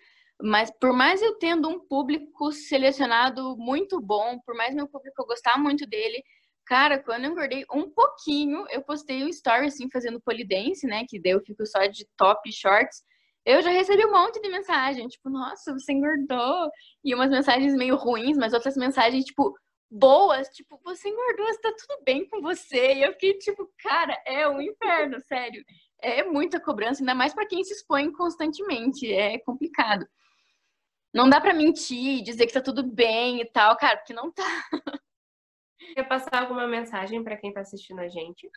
Mas 0.42 0.72
por 0.80 0.92
mais 0.92 1.22
eu 1.22 1.38
tendo 1.38 1.68
um 1.68 1.78
público 1.78 2.50
selecionado 2.50 3.56
muito 3.56 4.00
bom, 4.00 4.40
por 4.44 4.56
mais 4.56 4.74
meu 4.74 4.88
público 4.88 5.24
gostar 5.24 5.56
muito 5.56 5.86
dele, 5.86 6.22
cara, 6.66 6.98
quando 6.98 7.24
eu 7.24 7.30
engordei 7.30 7.64
um 7.72 7.88
pouquinho, 7.88 8.66
eu 8.70 8.82
postei 8.82 9.22
um 9.22 9.28
story 9.28 9.66
assim 9.66 9.88
fazendo 9.88 10.20
polidense, 10.20 10.86
né, 10.86 11.04
que 11.08 11.20
daí 11.20 11.32
eu 11.32 11.40
fico 11.42 11.64
só 11.64 11.86
de 11.86 12.06
top 12.16 12.52
shorts. 12.52 13.02
Eu 13.44 13.62
já 13.62 13.70
recebi 13.70 14.04
um 14.04 14.12
monte 14.12 14.40
de 14.40 14.48
mensagem, 14.48 15.06
tipo, 15.08 15.30
nossa, 15.30 15.72
você 15.72 15.92
engordou. 15.92 16.70
E 17.04 17.14
umas 17.14 17.30
mensagens 17.30 17.74
meio 17.74 17.96
ruins, 17.96 18.36
mas 18.36 18.52
outras 18.52 18.76
mensagens, 18.76 19.24
tipo, 19.24 19.54
boas, 19.90 20.48
tipo, 20.48 20.80
você 20.84 21.08
engordou, 21.08 21.48
está 21.48 21.72
tudo 21.72 22.02
bem 22.04 22.28
com 22.28 22.40
você. 22.40 22.94
E 22.94 23.02
eu 23.02 23.12
fiquei, 23.12 23.34
tipo, 23.38 23.68
cara, 23.82 24.16
é 24.26 24.48
um 24.48 24.60
inferno, 24.60 25.20
sério 25.20 25.62
é 26.02 26.24
muita 26.24 26.60
cobrança, 26.60 27.00
ainda 27.00 27.14
mais 27.14 27.32
para 27.32 27.46
quem 27.46 27.62
se 27.62 27.72
expõe 27.72 28.10
constantemente, 28.12 29.10
é 29.10 29.38
complicado. 29.38 30.04
Não 31.12 31.28
dá 31.28 31.40
para 31.40 31.52
mentir, 31.52 32.22
dizer 32.22 32.46
que 32.46 32.52
tá 32.52 32.60
tudo 32.60 32.82
bem 32.82 33.40
e 33.40 33.44
tal, 33.44 33.76
cara, 33.76 33.98
porque 33.98 34.14
não 34.14 34.32
tá. 34.32 34.44
Quer 35.94 36.04
passar 36.08 36.42
alguma 36.42 36.66
mensagem 36.66 37.22
para 37.22 37.36
quem 37.36 37.52
tá 37.52 37.60
assistindo 37.60 38.00
a 38.00 38.08
gente? 38.08 38.48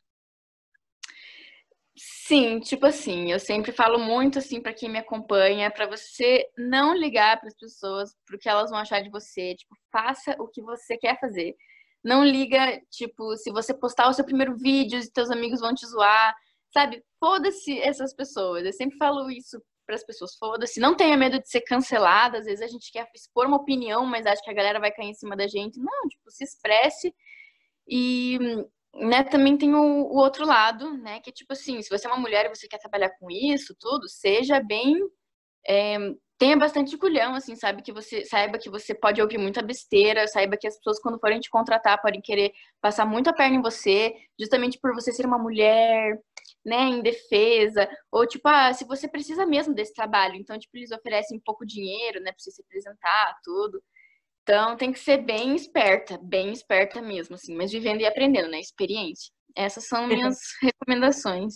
Sim, 1.98 2.60
tipo 2.60 2.86
assim, 2.86 3.32
eu 3.32 3.40
sempre 3.40 3.72
falo 3.72 3.98
muito 3.98 4.40
assim 4.40 4.62
para 4.62 4.74
quem 4.74 4.90
me 4.90 5.00
acompanha, 5.00 5.72
para 5.72 5.88
você 5.88 6.46
não 6.58 6.94
ligar 6.94 7.40
para 7.40 7.48
as 7.48 7.56
pessoas 7.56 8.16
pro 8.26 8.38
que 8.38 8.50
elas 8.50 8.70
vão 8.70 8.80
achar 8.80 9.02
de 9.02 9.10
você, 9.10 9.56
tipo, 9.56 9.76
faça 9.92 10.36
o 10.40 10.48
que 10.48 10.62
você 10.62 10.98
quer 10.98 11.20
fazer. 11.20 11.56
Não 12.04 12.24
liga, 12.24 12.82
tipo, 12.92 13.36
se 13.38 13.52
você 13.52 13.74
postar 13.74 14.10
o 14.10 14.14
seu 14.14 14.26
primeiro 14.26 14.56
vídeo 14.58 15.00
e 15.00 15.12
teus 15.12 15.32
amigos 15.32 15.62
vão 15.62 15.74
te 15.74 15.86
zoar, 15.88 16.36
sabe? 16.74 17.04
Foda-se 17.20 17.80
essas 17.80 18.14
pessoas. 18.14 18.66
Eu 18.66 18.74
sempre 18.74 18.98
falo 18.98 19.30
isso 19.32 19.62
para 19.86 19.96
as 19.96 20.04
pessoas, 20.04 20.36
foda-se, 20.36 20.80
não 20.80 20.96
tenha 20.96 21.15
medo 21.15 21.39
de 21.39 21.50
ser 21.50 21.62
cancelada. 21.62 22.38
Às 22.39 22.46
vezes 22.46 22.62
a 22.62 22.68
gente 22.68 22.92
quer 22.92 23.10
expor 23.13 23.46
uma 23.48 23.58
opinião, 23.58 24.06
mas 24.06 24.25
acha 24.25 24.42
que 24.42 24.50
a 24.50 24.54
galera 24.54 24.80
vai 24.80 24.92
cair 24.92 25.10
em 25.10 25.13
cima 25.13 25.36
da 25.36 25.48
gente. 25.48 25.80
Não, 25.80 26.08
tipo, 26.10 26.30
se 26.32 26.44
expresse 26.44 27.13
e 27.88 28.39
né, 28.94 29.24
também 29.24 29.58
tem 29.58 29.74
o, 29.75 29.82
o, 29.82 30.18
outro 30.18 30.46
lado, 30.46 30.98
né, 30.98 31.20
que 31.20 31.30
é 31.30 31.34
tipo 31.34 31.54
assim, 31.54 31.82
se 31.82 31.89
você 31.89 32.08
é 32.08 32.10
uma 32.10 32.20
mulher 32.20 32.46
e 32.46 32.56
você 32.56 32.68
quer 32.68 32.80
trabalhar 32.80 33.10
com 33.20 33.30
isso, 33.30 33.75
tudo, 33.80 34.08
seja 34.08 34.60
bem, 34.62 34.98
é, 35.68 35.98
tenha 36.38 36.58
bastante 36.58 36.98
culhão, 36.98 37.36
assim, 37.36 37.56
sabe, 37.56 37.82
que 37.82 37.92
você, 37.92 38.25
saiba 38.25 38.58
que 38.58 38.70
você 38.70 38.94
pode 38.94 39.22
ouvir 39.22 39.38
muita 39.38 39.62
besteira, 39.62 40.27
saiba 40.27 40.58
que 40.58 40.68
as 40.68 40.77
pessoas 40.77 41.00
quando 41.00 41.20
forem 41.20 41.39
te 41.39 41.50
contratar 41.50 42.01
podem 42.01 42.22
querer 42.22 42.54
passar 42.82 43.06
muito 43.06 43.30
a 43.30 43.34
perna 43.34 43.58
em 43.58 43.62
você, 43.62 44.13
justamente 44.39 44.80
por 44.80 44.94
você 44.94 45.12
ser 45.12 45.25
uma 45.25 45.38
mulher, 45.38 46.20
né, 46.66 46.82
em 46.82 47.02
defesa, 47.02 47.88
ou 48.12 48.26
tipo, 48.28 48.48
ah, 48.48 48.74
se 48.74 48.86
você 48.86 49.08
precisa 49.08 49.46
mesmo 49.46 49.74
desse 49.74 49.94
trabalho, 49.94 50.36
então, 50.36 50.58
tipo, 50.58 50.76
eles 50.76 50.92
oferecem 50.92 51.40
pouco 51.40 51.66
dinheiro, 51.66 52.20
né, 52.20 52.32
pra 52.32 52.40
você 52.40 52.52
se 52.52 52.62
apresentar, 52.62 53.38
tudo, 53.44 53.82
então 54.46 54.78
tem 54.78 54.92
que 54.92 55.00
ser 55.00 55.18
bem 55.18 55.56
esperta, 55.56 56.20
bem 56.22 56.52
esperta 56.52 57.02
mesmo, 57.02 57.34
assim, 57.34 57.56
mas 57.56 57.72
vivendo 57.72 58.02
e 58.02 58.06
aprendendo, 58.06 58.48
né? 58.48 58.60
Experiência. 58.60 59.34
Essas 59.56 59.88
são 59.88 60.06
minhas 60.06 60.38
recomendações. 60.62 61.56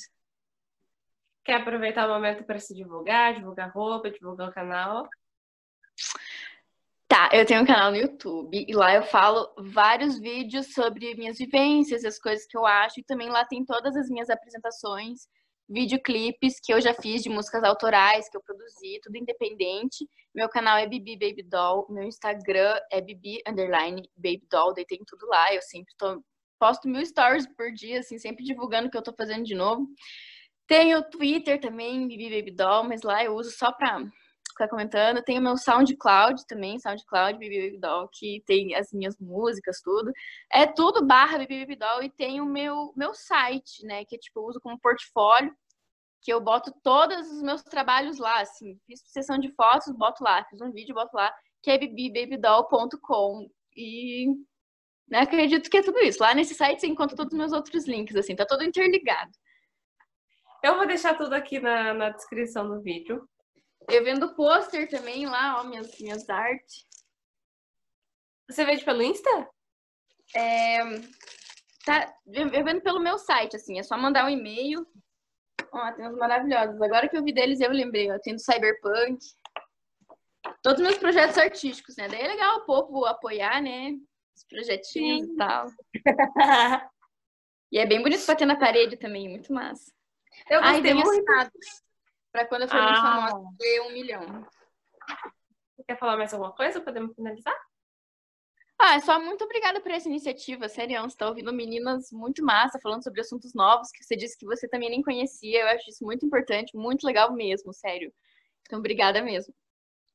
Quer 1.46 1.62
aproveitar 1.62 2.10
o 2.10 2.14
momento 2.14 2.44
para 2.44 2.58
se 2.58 2.74
divulgar, 2.74 3.36
divulgar 3.36 3.72
roupa, 3.72 4.10
divulgar 4.10 4.50
o 4.50 4.52
canal? 4.52 5.08
Tá, 7.20 7.30
eu 7.34 7.46
tenho 7.46 7.64
um 7.64 7.66
canal 7.66 7.92
no 7.92 7.98
YouTube 7.98 8.66
e 8.66 8.74
lá 8.74 8.96
eu 8.96 9.04
falo 9.04 9.54
vários 9.58 10.18
vídeos 10.18 10.74
sobre 10.74 11.16
minhas 11.16 11.38
vivências, 11.38 12.06
as 12.06 12.18
coisas 12.18 12.46
que 12.48 12.58
eu 12.58 12.66
acho, 12.66 13.02
e 13.02 13.04
também 13.04 13.28
lá 13.28 13.44
tem 13.44 13.66
todas 13.66 13.94
as 13.98 14.08
minhas 14.08 14.30
apresentações 14.30 15.28
videoclipes 15.68 16.62
que 16.64 16.74
eu 16.74 16.80
já 16.80 16.94
fiz 16.94 17.22
de 17.22 17.28
músicas 17.28 17.62
autorais 17.66 18.30
que 18.30 18.38
eu 18.38 18.42
produzi, 18.42 19.02
tudo 19.04 19.18
independente. 19.18 20.08
Meu 20.34 20.48
canal 20.48 20.78
é 20.78 20.88
Bibi 20.88 21.18
Baby 21.20 21.44
Doll, 21.44 21.88
meu 21.90 22.06
Instagram 22.06 22.80
é 22.90 23.02
Bibi 23.02 23.42
underline 23.46 24.02
Baby 24.16 24.48
Doll, 24.50 24.74
daí 24.74 24.86
tem 24.86 25.00
tudo 25.06 25.28
lá. 25.28 25.54
Eu 25.54 25.62
sempre 25.62 25.94
tô, 25.98 26.24
posto 26.58 26.88
mil 26.88 27.06
stories 27.06 27.46
por 27.58 27.70
dia, 27.74 28.00
assim, 28.00 28.18
sempre 28.18 28.46
divulgando 28.46 28.88
o 28.88 28.92
que 28.92 28.98
eu 28.98 29.04
tô 29.04 29.12
fazendo 29.12 29.44
de 29.44 29.56
novo. 29.56 29.90
Tenho 30.66 31.04
Twitter 31.10 31.60
também, 31.60 32.08
Bibi 32.08 32.30
Baby 32.30 32.52
Doll, 32.52 32.86
mas 32.86 33.02
lá 33.02 33.22
eu 33.26 33.36
uso 33.36 33.52
só 33.52 33.74
pra 33.74 34.00
ficar 34.60 34.68
comentando. 34.68 35.24
Tenho 35.24 35.42
meu 35.42 35.58
SoundCloud 35.58 36.46
também, 36.46 36.78
SoundCloud 36.78 37.40
Bibi 37.40 37.66
Baby 37.66 37.80
Doll, 37.80 38.10
que 38.12 38.44
tem 38.46 38.76
as 38.76 38.92
minhas 38.92 39.18
músicas, 39.18 39.80
tudo. 39.82 40.12
É 40.52 40.68
tudo 40.68 41.06
barra 41.06 41.38
Bibi 41.38 41.62
Baby 41.62 41.76
Doll 41.78 42.04
e 42.04 42.10
tem 42.10 42.42
o 42.42 42.46
meu, 42.46 42.92
meu 42.96 43.14
site, 43.14 43.86
né, 43.86 44.04
que 44.04 44.18
tipo, 44.18 44.40
eu 44.40 44.44
uso 44.44 44.60
como 44.60 44.80
portfólio, 44.80 45.56
que 46.22 46.34
eu 46.34 46.42
boto 46.42 46.74
todos 46.84 47.32
os 47.32 47.42
meus 47.42 47.64
trabalhos 47.64 48.20
lá, 48.20 48.42
assim. 48.42 48.78
Fiz 48.86 49.02
sessão 49.06 49.38
de 49.38 49.50
fotos, 49.54 49.94
boto 49.96 50.22
lá. 50.22 50.44
Fiz 50.50 50.60
um 50.60 50.72
vídeo, 50.72 50.94
boto 50.94 51.16
lá, 51.16 51.34
que 51.64 51.72
é 51.72 51.78
bibibabydoll.com. 51.78 53.50
E 53.76 54.28
né, 55.08 55.22
acredito 55.22 55.70
que 55.70 55.78
é 55.78 55.82
tudo 55.82 56.00
isso. 56.00 56.22
Lá 56.22 56.34
nesse 56.34 56.54
site 56.54 56.82
você 56.82 56.88
encontra 56.88 57.16
todos 57.16 57.32
os 57.32 57.40
meus 57.40 57.54
outros 57.54 57.88
links, 57.88 58.18
assim, 58.18 58.36
tá 58.36 58.46
todo 58.46 58.66
interligado. 58.66 59.32
Eu 60.62 60.76
vou 60.76 60.86
deixar 60.86 61.18
tudo 61.18 61.34
aqui 61.34 61.58
na, 61.58 61.94
na 61.94 62.10
descrição 62.10 62.68
do 62.68 62.82
vídeo. 62.82 63.26
Eu 63.92 64.04
vendo 64.04 64.36
pôster 64.36 64.88
também 64.90 65.26
lá, 65.26 65.60
ó, 65.60 65.64
minhas, 65.64 66.00
minhas 66.00 66.30
artes. 66.30 66.88
Você 68.48 68.64
vende 68.66 68.86
pelo 68.86 69.02
Insta? 69.02 69.50
É, 70.36 70.80
tá, 71.86 72.14
eu 72.28 72.64
vendo 72.64 72.82
pelo 72.82 73.00
meu 73.00 73.18
site, 73.18 73.56
assim, 73.56 73.80
é 73.80 73.84
só 73.84 73.98
mandar 73.98 74.26
um 74.26 74.30
e-mail. 74.30 74.86
Ó, 75.72 75.92
tem 75.94 76.08
uns 76.08 76.18
maravilhosos. 76.18 76.82
Agora 76.82 77.08
que 77.08 77.18
eu 77.18 77.24
vi 77.24 77.34
deles, 77.34 77.60
eu 77.60 77.72
lembrei, 77.72 78.12
ó, 78.12 78.20
tem 78.20 78.36
do 78.36 78.42
Cyberpunk. 78.42 79.20
Todos 80.62 80.82
os 80.82 80.88
meus 80.88 80.98
projetos 80.98 81.38
artísticos, 81.38 81.96
né? 81.96 82.08
Daí 82.08 82.22
é 82.22 82.28
legal 82.28 82.58
o 82.58 82.66
povo 82.66 83.06
apoiar, 83.06 83.62
né? 83.62 83.92
Os 84.36 84.44
projetinhos 84.46 85.28
Sim. 85.28 85.34
e 85.34 85.38
tal. 85.38 85.68
e 87.72 87.80
é 87.80 87.86
bem 87.86 88.02
bonito 88.02 88.26
pra 88.26 88.36
ter 88.36 88.46
na 88.46 88.58
parede 88.58 88.98
também, 88.98 89.30
muito 89.30 89.54
massa. 89.54 89.92
Eu 90.50 90.62
gostei 90.62 90.92
Ai, 90.92 91.04
muito. 91.04 91.26
Pra 92.32 92.46
quando 92.46 92.64
eu 92.64 92.68
for 92.68 92.78
ah. 92.78 92.84
muito 92.84 93.02
famosa, 93.02 93.58
ter 93.58 93.82
um 93.82 93.92
milhão. 93.92 94.48
Você 95.76 95.84
quer 95.84 95.98
falar 95.98 96.18
mais 96.18 96.34
alguma 96.34 96.54
coisa? 96.54 96.82
Podemos 96.82 97.16
finalizar? 97.16 97.56
Ah, 98.82 98.96
é 98.96 99.00
só 99.02 99.20
muito 99.20 99.44
obrigada 99.44 99.82
por 99.82 99.92
essa 99.92 100.08
iniciativa, 100.08 100.70
sério. 100.70 101.02
Você 101.02 101.18
tá 101.18 101.28
ouvindo 101.28 101.52
meninas 101.52 102.12
muito 102.12 102.44
massa, 102.44 102.80
falando 102.80 103.04
sobre 103.04 103.20
assuntos 103.20 103.54
novos 103.54 103.92
que 103.92 104.04
você 104.04 104.16
disse 104.16 104.38
que 104.38 104.46
você 104.46 104.70
também 104.70 104.90
nem 104.90 105.02
conhecia. 105.02 105.62
Eu 105.62 105.68
acho 105.68 105.90
isso 105.90 106.06
muito 106.06 106.26
importante, 106.26 106.78
muito 106.78 107.06
legal 107.06 107.34
mesmo, 107.34 107.74
sério. 107.74 108.14
Então, 108.62 108.80
obrigada 108.80 109.22
mesmo. 109.22 109.54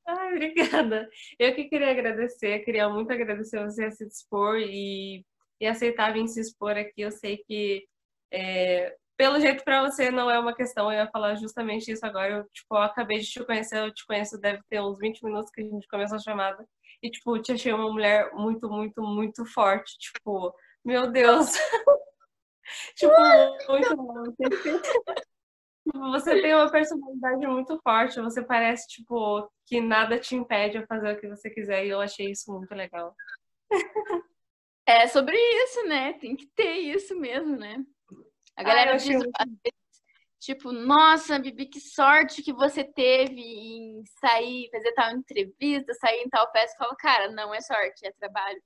Ai, 0.07 0.33
obrigada. 0.33 1.09
Eu 1.37 1.53
que 1.53 1.65
queria 1.65 1.91
agradecer, 1.91 2.59
queria 2.59 2.89
muito 2.89 3.11
agradecer 3.11 3.63
você 3.63 3.85
a 3.85 3.91
se 3.91 4.07
dispor 4.07 4.57
e, 4.57 5.23
e 5.59 5.67
aceitar 5.67 6.13
vir 6.13 6.27
se 6.27 6.39
expor 6.39 6.71
aqui. 6.71 7.01
Eu 7.01 7.11
sei 7.11 7.37
que 7.37 7.87
é, 8.31 8.95
pelo 9.17 9.39
jeito 9.39 9.63
para 9.63 9.81
você 9.81 10.11
não 10.11 10.29
é 10.29 10.37
uma 10.39 10.53
questão, 10.53 10.91
eu 10.91 10.99
ia 10.99 11.11
falar 11.11 11.35
justamente 11.35 11.91
isso 11.91 12.05
agora. 12.05 12.37
Eu, 12.37 12.43
tipo, 12.53 12.75
eu 12.75 12.81
acabei 12.81 13.19
de 13.19 13.25
te 13.25 13.43
conhecer, 13.45 13.79
eu 13.79 13.93
te 13.93 14.05
conheço, 14.05 14.39
deve 14.39 14.61
ter 14.69 14.81
uns 14.81 14.97
20 14.97 15.23
minutos 15.23 15.51
que 15.51 15.61
a 15.61 15.63
gente 15.63 15.87
começou 15.87 16.17
a 16.17 16.21
chamada. 16.21 16.67
E, 17.01 17.09
tipo, 17.09 17.39
te 17.39 17.53
achei 17.53 17.73
uma 17.73 17.91
mulher 17.91 18.31
muito, 18.33 18.69
muito, 18.69 19.01
muito 19.01 19.45
forte. 19.45 19.97
Tipo, 19.97 20.53
meu 20.83 21.11
Deus. 21.11 21.51
tipo, 22.95 23.13
muito 23.69 23.95
bom. 23.95 24.23
Você 26.11 26.41
tem 26.41 26.55
uma 26.55 26.71
personalidade 26.71 27.45
muito 27.45 27.79
forte, 27.83 28.19
você 28.19 28.43
parece, 28.43 28.87
tipo, 28.87 29.47
que 29.67 29.79
nada 29.79 30.19
te 30.19 30.35
impede 30.35 30.79
de 30.79 30.87
fazer 30.87 31.13
o 31.13 31.19
que 31.19 31.27
você 31.27 31.49
quiser, 31.49 31.85
e 31.85 31.89
eu 31.89 32.01
achei 32.01 32.31
isso 32.31 32.51
muito 32.51 32.73
legal. 32.73 33.15
É 34.87 35.07
sobre 35.07 35.35
isso, 35.35 35.87
né? 35.87 36.13
Tem 36.13 36.35
que 36.35 36.47
ter 36.47 36.73
isso 36.77 37.15
mesmo, 37.19 37.55
né? 37.55 37.83
A 38.55 38.63
galera 38.63 38.93
ah, 38.93 38.97
diz, 38.97 39.21
tipo, 40.39 40.71
nossa, 40.71 41.37
Bibi, 41.39 41.65
que 41.65 41.79
sorte 41.79 42.41
que 42.41 42.53
você 42.53 42.83
teve 42.83 43.41
em 43.41 44.03
sair, 44.21 44.69
fazer 44.71 44.93
tal 44.93 45.11
entrevista, 45.11 45.93
sair 45.93 46.21
em 46.21 46.29
tal 46.29 46.49
festa. 46.51 46.75
Eu 46.75 46.85
falo, 46.85 46.97
cara, 46.97 47.31
não 47.31 47.53
é 47.53 47.61
sorte, 47.61 48.05
é 48.05 48.11
trabalho. 48.11 48.61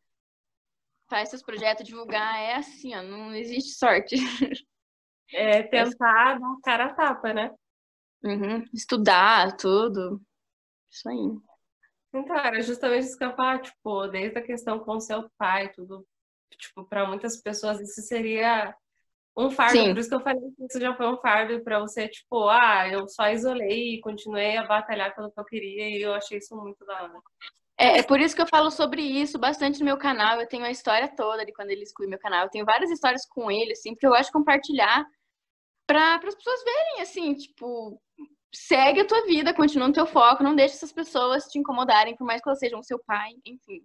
Faz 1.09 1.29
seus 1.29 1.41
projetos, 1.41 1.87
divulgar, 1.87 2.39
é 2.39 2.55
assim, 2.55 2.95
ó, 2.95 3.01
não 3.01 3.33
existe 3.33 3.71
sorte. 3.77 4.15
É 5.31 5.61
tentar 5.61 6.39
dar 6.39 6.55
cara 6.63 6.85
a 6.85 6.93
tapa, 6.93 7.33
né? 7.33 7.55
Uhum. 8.23 8.65
Estudar, 8.73 9.55
tudo. 9.57 10.19
Isso 10.89 11.07
aí. 11.07 11.39
Então, 12.11 12.35
era 12.35 12.61
justamente 12.61 13.05
isso 13.05 13.17
que 13.17 13.23
eu 13.23 13.35
falo, 13.35 13.61
tipo, 13.61 14.07
desde 14.07 14.39
a 14.39 14.43
questão 14.43 14.79
com 14.79 14.99
seu 14.99 15.29
pai, 15.37 15.71
tudo. 15.71 16.05
Tipo, 16.57 16.83
para 16.83 17.07
muitas 17.07 17.39
pessoas 17.41 17.79
isso 17.79 18.01
seria 18.01 18.75
um 19.37 19.49
fardo, 19.49 19.77
Sim. 19.77 19.93
por 19.93 19.99
isso 19.99 20.09
que 20.09 20.15
eu 20.15 20.21
falei 20.21 20.51
que 20.51 20.65
isso 20.65 20.79
já 20.79 20.93
foi 20.95 21.07
um 21.07 21.17
fardo 21.17 21.63
para 21.63 21.79
você, 21.79 22.07
tipo, 22.07 22.49
ah, 22.49 22.87
eu 22.89 23.07
só 23.07 23.29
isolei 23.29 23.95
e 23.95 24.01
continuei 24.01 24.57
a 24.57 24.65
batalhar 24.65 25.15
pelo 25.15 25.31
que 25.31 25.39
eu 25.39 25.45
queria 25.45 25.89
e 25.89 26.01
eu 26.01 26.13
achei 26.13 26.39
isso 26.39 26.55
muito 26.55 26.85
da 26.85 27.03
hora. 27.03 27.21
É, 27.79 27.99
é 27.99 28.03
por 28.03 28.19
isso 28.19 28.35
que 28.35 28.41
eu 28.41 28.47
falo 28.47 28.69
sobre 28.69 29.01
isso 29.01 29.39
bastante 29.39 29.79
no 29.79 29.85
meu 29.85 29.97
canal. 29.97 30.39
Eu 30.39 30.47
tenho 30.47 30.65
a 30.65 30.71
história 30.71 31.07
toda 31.15 31.45
de 31.45 31.53
quando 31.53 31.71
ele 31.71 31.83
exclui 31.83 32.09
meu 32.09 32.19
canal. 32.19 32.43
Eu 32.43 32.49
tenho 32.49 32.65
várias 32.65 32.91
histórias 32.91 33.25
com 33.25 33.49
ele, 33.49 33.71
assim, 33.71 33.93
porque 33.93 34.05
eu 34.05 34.11
gosto 34.11 34.25
de 34.25 34.33
compartilhar 34.33 35.05
para 35.87 36.17
as 36.17 36.35
pessoas 36.35 36.63
verem, 36.63 37.01
assim, 37.01 37.33
tipo, 37.33 37.99
segue 38.53 38.99
a 38.99 39.07
tua 39.07 39.25
vida, 39.25 39.53
continua 39.53 39.87
no 39.87 39.93
teu 39.93 40.05
foco, 40.05 40.43
não 40.43 40.55
deixe 40.55 40.75
essas 40.75 40.91
pessoas 40.91 41.45
te 41.45 41.57
incomodarem, 41.57 42.15
por 42.17 42.25
mais 42.25 42.41
que 42.41 42.49
elas 42.49 42.59
sejam 42.59 42.83
seu 42.83 42.99
pai, 43.05 43.31
enfim. 43.45 43.83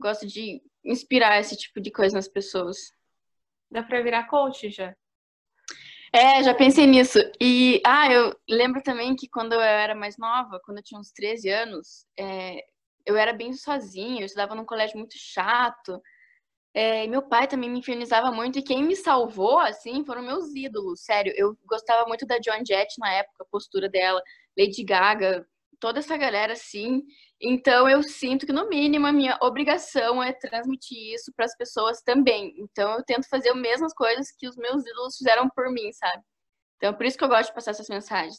Gosto 0.00 0.26
de 0.26 0.62
inspirar 0.84 1.38
esse 1.38 1.56
tipo 1.56 1.80
de 1.80 1.90
coisa 1.90 2.16
nas 2.16 2.26
pessoas. 2.26 2.92
Dá 3.70 3.82
pra 3.82 4.00
virar 4.00 4.28
coach 4.28 4.70
já. 4.70 4.94
É, 6.12 6.42
já 6.42 6.54
pensei 6.54 6.86
nisso. 6.86 7.18
E, 7.40 7.82
ah, 7.84 8.10
eu 8.10 8.34
lembro 8.48 8.82
também 8.82 9.14
que 9.14 9.28
quando 9.28 9.52
eu 9.52 9.60
era 9.60 9.94
mais 9.94 10.16
nova, 10.16 10.60
quando 10.64 10.78
eu 10.78 10.82
tinha 10.82 10.98
uns 10.98 11.12
13 11.12 11.50
anos, 11.50 12.06
é, 12.18 12.64
eu 13.04 13.16
era 13.16 13.32
bem 13.32 13.52
sozinha, 13.52 14.20
eu 14.20 14.26
estudava 14.26 14.54
num 14.54 14.64
colégio 14.64 14.98
muito 14.98 15.14
chato. 15.18 16.00
É, 16.74 17.06
meu 17.06 17.22
pai 17.22 17.46
também 17.46 17.68
me 17.68 17.78
infernizava 17.80 18.30
muito, 18.30 18.58
e 18.58 18.62
quem 18.62 18.82
me 18.84 18.96
salvou, 18.96 19.58
assim, 19.58 20.04
foram 20.04 20.22
meus 20.22 20.54
ídolos, 20.54 21.04
sério. 21.04 21.32
Eu 21.36 21.58
gostava 21.66 22.06
muito 22.06 22.26
da 22.26 22.38
Joan 22.42 22.64
Jett 22.64 22.94
na 22.98 23.12
época, 23.12 23.44
a 23.44 23.50
postura 23.50 23.88
dela, 23.88 24.22
Lady 24.56 24.84
Gaga, 24.84 25.46
toda 25.80 25.98
essa 26.00 26.16
galera, 26.16 26.52
assim. 26.54 27.02
Então, 27.40 27.88
eu 27.88 28.02
sinto 28.02 28.46
que, 28.46 28.52
no 28.52 28.68
mínimo, 28.68 29.06
a 29.06 29.12
minha 29.12 29.38
obrigação 29.42 30.22
é 30.22 30.32
transmitir 30.32 31.14
isso 31.14 31.32
para 31.36 31.44
as 31.46 31.56
pessoas 31.56 32.02
também. 32.02 32.54
Então, 32.58 32.92
eu 32.94 33.04
tento 33.04 33.28
fazer 33.28 33.50
as 33.50 33.56
mesmas 33.56 33.94
coisas 33.94 34.30
que 34.38 34.48
os 34.48 34.56
meus 34.56 34.84
ídolos 34.86 35.16
fizeram 35.16 35.48
por 35.50 35.70
mim, 35.72 35.92
sabe? 35.92 36.22
Então, 36.76 36.94
por 36.94 37.06
isso 37.06 37.18
que 37.18 37.24
eu 37.24 37.28
gosto 37.28 37.48
de 37.50 37.54
passar 37.54 37.72
essas 37.72 37.88
mensagens. 37.88 38.38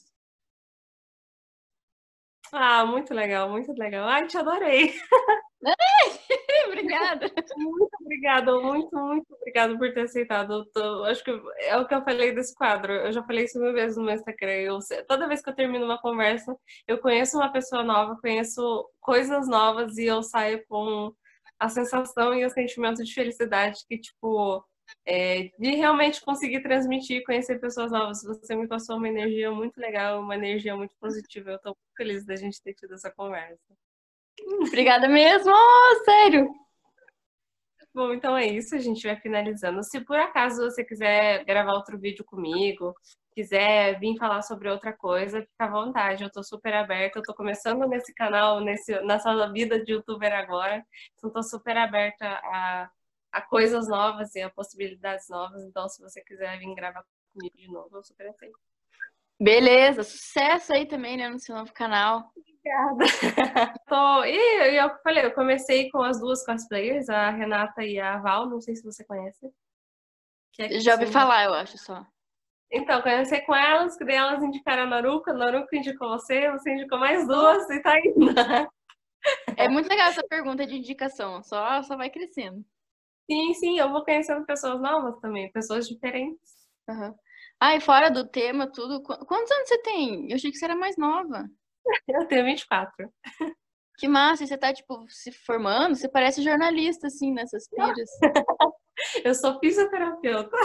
Ah, 2.51 2.85
muito 2.85 3.13
legal, 3.13 3.49
muito 3.49 3.71
legal. 3.73 4.07
Ai, 4.07 4.27
te 4.27 4.37
adorei. 4.37 4.93
obrigada. 6.67 7.31
Muito 7.57 7.89
obrigada, 8.01 8.59
muito, 8.59 8.95
muito 8.95 9.33
obrigada 9.33 9.77
por 9.77 9.93
ter 9.93 10.01
aceitado. 10.01 10.65
Tô, 10.73 11.03
acho 11.05 11.23
que 11.23 11.31
é 11.61 11.77
o 11.77 11.87
que 11.87 11.93
eu 11.93 12.03
falei 12.03 12.33
desse 12.33 12.55
quadro. 12.55 12.93
Eu 12.93 13.11
já 13.11 13.23
falei 13.23 13.45
isso 13.45 13.59
mil 13.59 13.73
vezes 13.73 13.97
no 13.97 14.03
meu 14.03 14.15
Instagram. 14.15 14.51
Eu, 14.51 14.79
toda 15.07 15.27
vez 15.27 15.41
que 15.41 15.49
eu 15.49 15.55
termino 15.55 15.85
uma 15.85 15.99
conversa, 16.01 16.55
eu 16.87 16.97
conheço 16.99 17.37
uma 17.37 17.51
pessoa 17.51 17.83
nova, 17.83 18.17
conheço 18.21 18.89
coisas 18.99 19.47
novas 19.47 19.97
e 19.97 20.05
eu 20.05 20.23
saio 20.23 20.63
com 20.67 21.13
a 21.59 21.67
sensação 21.69 22.33
e 22.33 22.45
o 22.45 22.49
sentimento 22.49 23.03
de 23.03 23.13
felicidade 23.13 23.83
que, 23.87 23.97
tipo, 23.99 24.63
é, 25.05 25.49
de 25.59 25.75
realmente 25.75 26.21
conseguir 26.21 26.61
transmitir, 26.61 27.23
conhecer 27.25 27.59
pessoas 27.59 27.91
novas. 27.91 28.23
Você 28.23 28.55
me 28.55 28.67
passou 28.67 28.97
uma 28.97 29.09
energia 29.09 29.51
muito 29.51 29.77
legal, 29.77 30.21
uma 30.21 30.35
energia 30.35 30.75
muito 30.75 30.95
positiva. 30.99 31.51
Eu 31.51 31.55
estou 31.57 31.75
muito 31.75 31.95
feliz 31.97 32.25
da 32.25 32.35
gente 32.35 32.61
ter 32.61 32.73
tido 32.73 32.93
essa 32.93 33.11
conversa. 33.11 33.59
Obrigada 34.67 35.07
mesmo, 35.07 35.51
oh, 35.51 36.03
sério. 36.03 36.49
Bom, 37.93 38.13
então 38.13 38.37
é 38.37 38.45
isso, 38.45 38.75
a 38.75 38.79
gente 38.79 39.05
vai 39.05 39.15
finalizando. 39.15 39.83
Se 39.83 39.99
por 40.01 40.17
acaso 40.17 40.63
você 40.63 40.83
quiser 40.83 41.43
gravar 41.43 41.73
outro 41.73 41.99
vídeo 41.99 42.23
comigo, 42.23 42.93
quiser 43.33 43.99
vir 43.99 44.17
falar 44.17 44.41
sobre 44.43 44.69
outra 44.69 44.93
coisa, 44.93 45.41
fica 45.41 45.65
à 45.65 45.69
vontade. 45.69 46.23
Eu 46.23 46.27
estou 46.27 46.43
super 46.43 46.73
aberta. 46.73 47.17
Eu 47.17 47.21
estou 47.21 47.35
começando 47.35 47.87
nesse 47.87 48.13
canal, 48.13 48.59
nesse, 48.59 48.99
nessa 49.01 49.51
vida 49.51 49.83
de 49.83 49.93
youtuber 49.93 50.31
agora. 50.33 50.85
Então, 51.17 51.29
estou 51.29 51.43
super 51.43 51.75
aberta 51.77 52.25
a 52.27 52.89
a 53.31 53.41
coisas 53.41 53.87
novas 53.87 54.33
e 54.35 54.41
a 54.41 54.49
possibilidades 54.49 55.29
novas. 55.29 55.63
Então, 55.63 55.87
se 55.87 56.01
você 56.01 56.21
quiser 56.21 56.57
vir 56.57 56.73
gravar 56.75 57.03
comigo 57.33 57.57
de 57.57 57.67
novo, 57.67 57.97
eu 57.97 58.03
super 58.03 58.27
aceito. 58.27 58.57
Beleza, 59.39 60.03
sucesso 60.03 60.73
aí 60.73 60.85
também, 60.85 61.15
né, 61.15 61.29
no 61.29 61.39
seu 61.39 61.55
novo 61.55 61.71
canal. 61.73 62.31
Obrigada. 62.59 63.05
Tô... 63.87 64.23
E 64.25 64.77
eu 64.77 64.89
falei, 65.03 65.25
eu 65.25 65.33
comecei 65.33 65.89
com 65.89 66.01
as 66.01 66.19
duas 66.19 66.45
cosplayers, 66.45 67.09
a 67.09 67.29
Renata 67.29 67.83
e 67.83 67.99
a 67.99 68.17
Val, 68.19 68.49
não 68.49 68.59
sei 68.61 68.75
se 68.75 68.83
você 68.83 69.03
conhece. 69.05 69.49
É 70.59 70.79
Já 70.79 70.93
ouvi 70.93 71.07
falar, 71.07 71.45
eu 71.45 71.53
acho 71.53 71.77
só. 71.77 72.05
Então, 72.71 73.01
comecei 73.01 73.41
com 73.41 73.55
elas, 73.55 73.97
que 73.97 74.05
daí 74.05 74.15
elas 74.15 74.43
indicaram 74.43 74.83
a 74.83 74.85
Naruka, 74.85 75.31
a 75.31 75.33
Naruka 75.33 75.75
indicou 75.75 76.09
você, 76.09 76.51
você 76.51 76.73
indicou 76.73 76.99
mais 76.99 77.25
duas 77.27 77.67
e 77.69 77.81
tá 77.81 77.97
indo. 77.99 78.31
É 79.57 79.67
muito 79.67 79.89
legal 79.89 80.09
essa 80.09 80.23
pergunta 80.23 80.65
de 80.65 80.75
indicação, 80.75 81.41
só, 81.43 81.81
só 81.83 81.97
vai 81.97 82.09
crescendo. 82.09 82.63
Sim, 83.29 83.53
sim, 83.55 83.79
eu 83.79 83.91
vou 83.91 84.03
conhecendo 84.03 84.45
pessoas 84.45 84.81
novas 84.81 85.19
também, 85.19 85.51
pessoas 85.51 85.87
diferentes. 85.87 86.51
Uhum. 86.87 87.13
Ah, 87.59 87.75
e 87.75 87.81
fora 87.81 88.09
do 88.09 88.27
tema, 88.27 88.71
tudo. 88.71 89.01
Quantos 89.03 89.51
anos 89.51 89.67
você 89.67 89.77
tem? 89.81 90.29
Eu 90.29 90.35
achei 90.35 90.49
que 90.49 90.57
você 90.57 90.65
era 90.65 90.75
mais 90.75 90.95
nova. 90.97 91.49
Eu 92.07 92.27
tenho 92.27 92.45
24. 92.45 93.11
Que 93.97 94.07
massa, 94.07 94.43
e 94.43 94.47
você 94.47 94.57
tá, 94.57 94.73
tipo, 94.73 95.05
se 95.09 95.31
formando? 95.31 95.95
Você 95.95 96.07
parece 96.07 96.41
jornalista, 96.41 97.07
assim, 97.07 97.33
nessas 97.33 97.67
piras. 97.67 98.09
eu 99.25 99.35
sou 99.35 99.59
fisioterapeuta. 99.59 100.55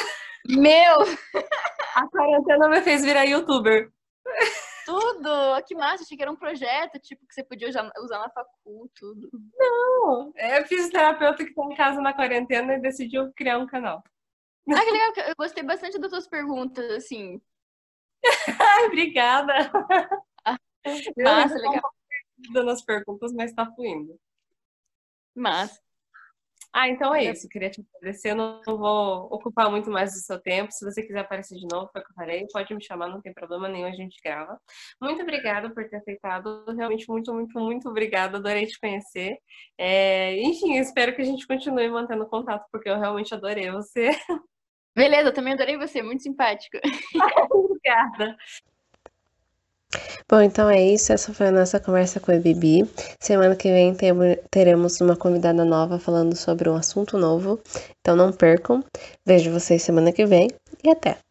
Meu! 0.48 1.00
A 1.96 2.08
quarentena 2.08 2.68
me 2.68 2.80
fez 2.82 3.04
virar 3.04 3.24
youtuber. 3.24 3.90
Tudo! 4.84 5.62
Que 5.66 5.74
massa, 5.74 6.04
achei 6.04 6.16
que 6.16 6.22
era 6.22 6.30
um 6.30 6.36
projeto, 6.36 7.00
tipo, 7.00 7.26
que 7.26 7.34
você 7.34 7.42
podia 7.42 7.68
usar, 7.68 7.90
usar 7.98 8.18
na 8.18 8.30
facul, 8.30 8.88
tudo. 8.94 9.28
Não, 9.58 10.32
é 10.36 10.64
fisioterapeuta 10.64 11.44
que 11.44 11.54
tá 11.54 11.62
em 11.64 11.74
casa 11.74 12.00
na 12.00 12.12
quarentena 12.12 12.74
e 12.74 12.80
decidiu 12.80 13.32
criar 13.34 13.58
um 13.58 13.66
canal. 13.66 14.02
Ah, 14.70 14.84
que 14.84 14.90
legal, 14.90 15.12
eu 15.28 15.34
gostei 15.36 15.62
bastante 15.62 15.98
das 15.98 16.10
suas 16.10 16.28
perguntas, 16.28 16.90
assim. 16.92 17.40
Obrigada! 18.86 19.54
Ah, 21.26 21.42
massa, 21.42 21.54
legal. 21.54 21.90
Dando 22.52 22.70
as 22.70 22.82
perguntas, 22.84 23.32
mas 23.32 23.52
tá 23.52 23.66
fluindo. 23.74 24.18
Massa. 25.34 25.84
Ah, 26.76 26.88
então 26.88 27.14
é 27.14 27.30
isso. 27.30 27.48
Queria 27.48 27.70
te 27.70 27.80
agradecer. 27.80 28.32
Eu 28.32 28.36
não 28.36 28.60
vou 28.66 29.28
ocupar 29.32 29.70
muito 29.70 29.88
mais 29.88 30.12
do 30.12 30.18
seu 30.18 30.40
tempo. 30.40 30.72
Se 30.72 30.84
você 30.84 31.02
quiser 31.02 31.20
aparecer 31.20 31.56
de 31.56 31.68
novo, 31.70 31.88
foi 31.92 32.00
o 32.00 32.04
que 32.04 32.10
eu 32.10 32.14
falei. 32.16 32.46
Pode 32.52 32.74
me 32.74 32.84
chamar, 32.84 33.08
não 33.08 33.20
tem 33.20 33.32
problema 33.32 33.68
nenhum, 33.68 33.86
a 33.86 33.92
gente 33.92 34.16
grava. 34.20 34.60
Muito 35.00 35.22
obrigada 35.22 35.72
por 35.72 35.88
ter 35.88 35.98
aceitado. 35.98 36.64
Realmente, 36.76 37.08
muito, 37.08 37.32
muito, 37.32 37.60
muito 37.60 37.88
obrigada. 37.88 38.38
Adorei 38.38 38.66
te 38.66 38.78
conhecer. 38.80 39.38
É... 39.78 40.36
Enfim, 40.42 40.76
espero 40.76 41.14
que 41.14 41.22
a 41.22 41.24
gente 41.24 41.46
continue 41.46 41.88
mantendo 41.88 42.26
contato, 42.26 42.66
porque 42.72 42.88
eu 42.88 42.98
realmente 42.98 43.32
adorei 43.32 43.70
você. 43.70 44.10
Beleza, 44.96 45.28
eu 45.28 45.34
também 45.34 45.52
adorei 45.52 45.76
você, 45.76 46.02
muito 46.02 46.24
simpático. 46.24 46.76
obrigada. 47.54 48.36
Bom, 50.28 50.40
então 50.40 50.68
é 50.68 50.82
isso. 50.82 51.12
Essa 51.12 51.32
foi 51.32 51.48
a 51.48 51.52
nossa 51.52 51.78
conversa 51.80 52.20
com 52.20 52.32
a 52.32 52.36
Bibi. 52.36 52.88
Semana 53.20 53.54
que 53.56 53.70
vem 53.70 53.94
teremos 54.50 55.00
uma 55.00 55.16
convidada 55.16 55.64
nova 55.64 55.98
falando 55.98 56.36
sobre 56.36 56.68
um 56.68 56.76
assunto 56.76 57.18
novo. 57.18 57.60
Então 58.00 58.16
não 58.16 58.32
percam. 58.32 58.82
Vejo 59.26 59.50
vocês 59.52 59.82
semana 59.82 60.12
que 60.12 60.26
vem 60.26 60.48
e 60.82 60.90
até! 60.90 61.23